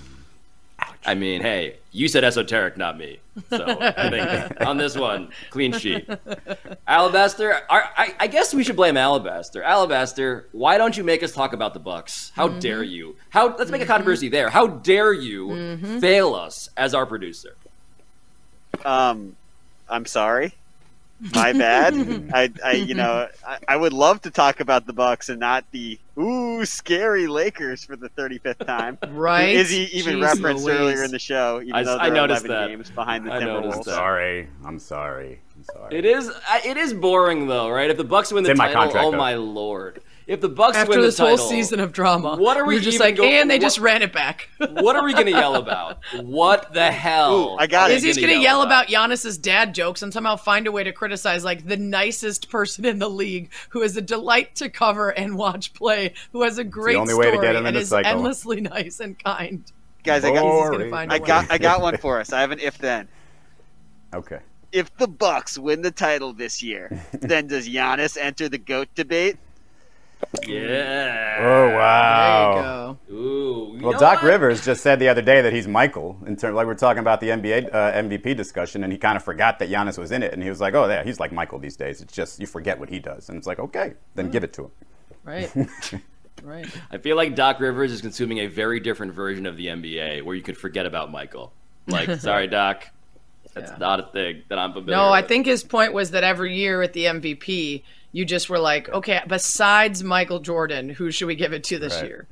[1.06, 3.18] I mean, hey, you said esoteric, not me.
[3.50, 6.08] So I think on this one, clean sheet.
[6.86, 9.62] Alabaster, I, I, guess we should blame Alabaster.
[9.62, 12.32] Alabaster, why don't you make us talk about the Bucks?
[12.34, 12.58] How mm-hmm.
[12.60, 13.16] dare you?
[13.30, 13.90] How let's make mm-hmm.
[13.90, 14.48] a controversy there.
[14.48, 15.98] How dare you mm-hmm.
[15.98, 17.56] fail us as our producer?
[18.84, 19.36] Um,
[19.88, 20.54] I'm sorry.
[21.20, 22.30] My bad.
[22.34, 25.64] I, I, you know, I, I, would love to talk about the Bucks and not
[25.70, 28.98] the ooh scary Lakers for the 35th time.
[29.10, 29.54] Right?
[29.54, 30.76] Izzy even Jeez referenced Louise.
[30.76, 31.60] earlier in the show.
[31.60, 32.68] Even I, though there I noticed 11 that.
[32.68, 33.76] games behind the I Timberwolves.
[33.76, 34.48] I'm sorry.
[34.64, 35.40] I'm sorry.
[35.56, 35.98] I'm sorry.
[35.98, 36.30] It is.
[36.64, 37.90] It is boring though, right?
[37.90, 39.16] If the Bucks win the title, oh though.
[39.16, 42.36] my lord if the Bucks after win this title, After this whole season of drama,
[42.36, 43.16] what are we just like?
[43.16, 44.48] Go, and they what, just ran it back.
[44.58, 45.98] what are we going to yell about?
[46.22, 47.34] What the hell?
[47.34, 47.96] Ooh, I got it.
[47.96, 50.82] Is he's going to yell about, about Giannis's dad jokes and somehow find a way
[50.84, 55.10] to criticize like the nicest person in the league, who is a delight to cover
[55.10, 57.90] and watch play, who has a great only story way to get him and is
[57.90, 58.10] cycle.
[58.10, 59.70] endlessly nice and kind.
[60.02, 62.32] Guys, I got, I got, I got one for us.
[62.32, 63.08] I have an if then.
[64.14, 64.38] Okay
[64.74, 69.36] if the Bucks win the title this year, then does Giannis enter the goat debate?
[70.46, 71.36] Yeah.
[71.40, 72.54] Oh wow.
[72.54, 72.84] There you go.
[73.14, 73.78] Ooh.
[73.80, 74.28] well, Doc what?
[74.28, 76.16] Rivers just said the other day that he's Michael.
[76.26, 79.22] In terms, like we're talking about the NBA uh, MVP discussion, and he kind of
[79.22, 81.58] forgot that Giannis was in it, and he was like, "Oh, yeah, he's like Michael
[81.58, 82.00] these days.
[82.00, 84.64] It's just you forget what he does." And it's like, okay, then give it to
[84.64, 84.70] him.
[85.24, 85.50] Right.
[86.42, 86.66] right.
[86.90, 90.34] I feel like Doc Rivers is consuming a very different version of the NBA, where
[90.34, 91.52] you could forget about Michael.
[91.86, 92.88] Like, sorry, Doc.
[93.54, 93.78] That's yeah.
[93.78, 94.96] not a thing that I'm familiar.
[94.96, 95.24] No, with.
[95.24, 97.84] I think his point was that every year at the MVP,
[98.14, 101.96] you just were like, okay, besides Michael Jordan, who should we give it to this
[101.96, 102.06] right.
[102.06, 102.28] year?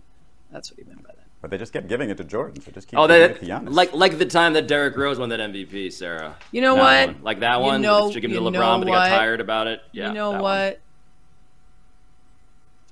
[0.53, 1.27] That's what he meant by that.
[1.41, 4.17] But they just kept giving it to Jordan, so just keep oh, that, like like
[4.17, 6.37] the time that Derrick Rose won that MVP, Sarah.
[6.53, 7.17] You know that what?
[7.17, 7.25] One.
[7.25, 9.67] Like that one, you know, should give it to LeBron, but they got tired about
[9.67, 9.81] it.
[9.91, 10.41] Yeah, you know what?
[10.43, 10.53] One.
[10.53, 10.77] I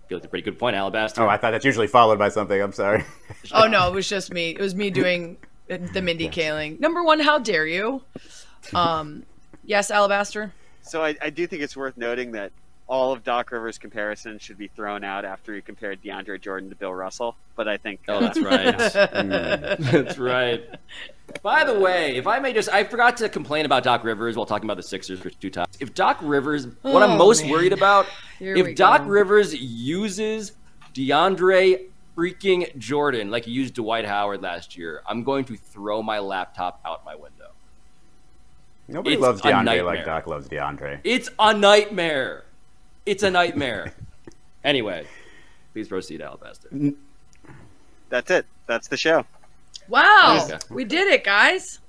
[0.09, 1.23] feel like a pretty good point, Alabaster.
[1.23, 2.61] Oh, I thought that's usually followed by something.
[2.61, 3.05] I'm sorry.
[3.53, 4.51] oh no, it was just me.
[4.51, 5.37] It was me doing
[5.69, 6.35] the Mindy yes.
[6.35, 6.81] Kaling.
[6.81, 8.03] Number one, how dare you?
[8.75, 9.23] Um,
[9.63, 10.53] yes, Alabaster.
[10.83, 12.51] So I, I do think it's worth noting that
[12.91, 16.77] all of Doc Rivers' comparisons should be thrown out after he compared DeAndre Jordan to
[16.77, 17.37] Bill Russell.
[17.55, 18.77] But I think oh, that's right.
[19.21, 19.79] Mm.
[19.91, 20.65] that's right.
[21.43, 24.47] By the way, if I may just, I forgot to complain about Doc Rivers while
[24.47, 25.69] talking about the Sixers for two times.
[25.79, 27.53] If Doc Rivers, oh, what I'm oh, most man.
[27.53, 28.07] worried about,
[28.39, 29.09] Here if Doc go.
[29.09, 30.53] Rivers uses
[30.95, 31.87] DeAndre
[32.17, 36.81] freaking Jordan like he used Dwight Howard last year, I'm going to throw my laptop
[36.85, 37.51] out my window.
[38.89, 41.01] Nobody it's loves DeAndre like Doc loves DeAndre.
[41.05, 42.45] It's a nightmare.
[43.07, 43.95] It's a nightmare.
[44.65, 45.07] anyway,
[45.73, 46.69] please proceed, Alabaster.
[48.09, 48.47] That's it.
[48.67, 49.25] That's the show.
[49.89, 50.59] Wow, okay.
[50.69, 51.81] we did it, guys.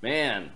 [0.00, 0.50] Man,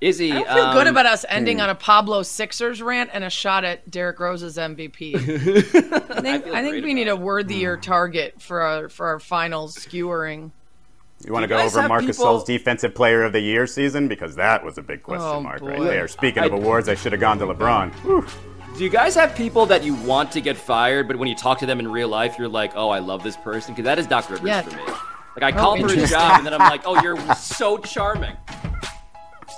[0.00, 1.64] Izzy, I don't feel um, good about us ending hmm.
[1.64, 5.14] on a Pablo Sixers rant and a shot at Derrick Rose's MVP.
[6.10, 9.74] I think I, I think we need a worthier target for our for our finals
[9.74, 10.52] skewering.
[11.24, 14.64] You want to go over Marc Gasol's Defensive Player of the Year season because that
[14.64, 15.72] was a big question oh, mark boy.
[15.72, 16.08] right there.
[16.08, 17.92] Speaking I, of awards, I should have gone to LeBron.
[18.00, 18.26] Whew.
[18.78, 21.58] Do you guys have people that you want to get fired, but when you talk
[21.58, 24.06] to them in real life, you're like, "Oh, I love this person," because that is
[24.06, 24.62] Doc Rivers yeah.
[24.62, 24.82] for me.
[25.36, 28.36] Like I oh, call for a job, and then I'm like, "Oh, you're so charming."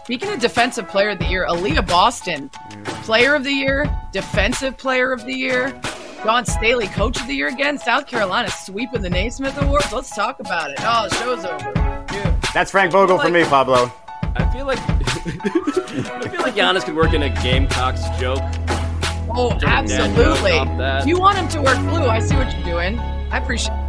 [0.03, 2.49] Speaking of Defensive Player of the Year, Aliyah Boston,
[3.05, 5.81] Player of the Year, Defensive Player of the Year.
[6.25, 7.79] Dawn Staley, Coach of the Year again.
[7.79, 9.93] South Carolina sweeping the Naismith Awards.
[9.93, 10.79] Let's talk about it.
[10.81, 12.05] Oh, the show's over.
[12.07, 12.43] Dude.
[12.55, 13.93] That's Frank Vogel like, for me, Pablo.
[14.37, 18.39] I feel like I feel like Giannis could work in a Gamecocks joke.
[19.35, 21.09] Oh, absolutely.
[21.09, 22.07] You want him to work blue.
[22.07, 23.01] I see what you're doing.
[23.01, 23.82] I appreciate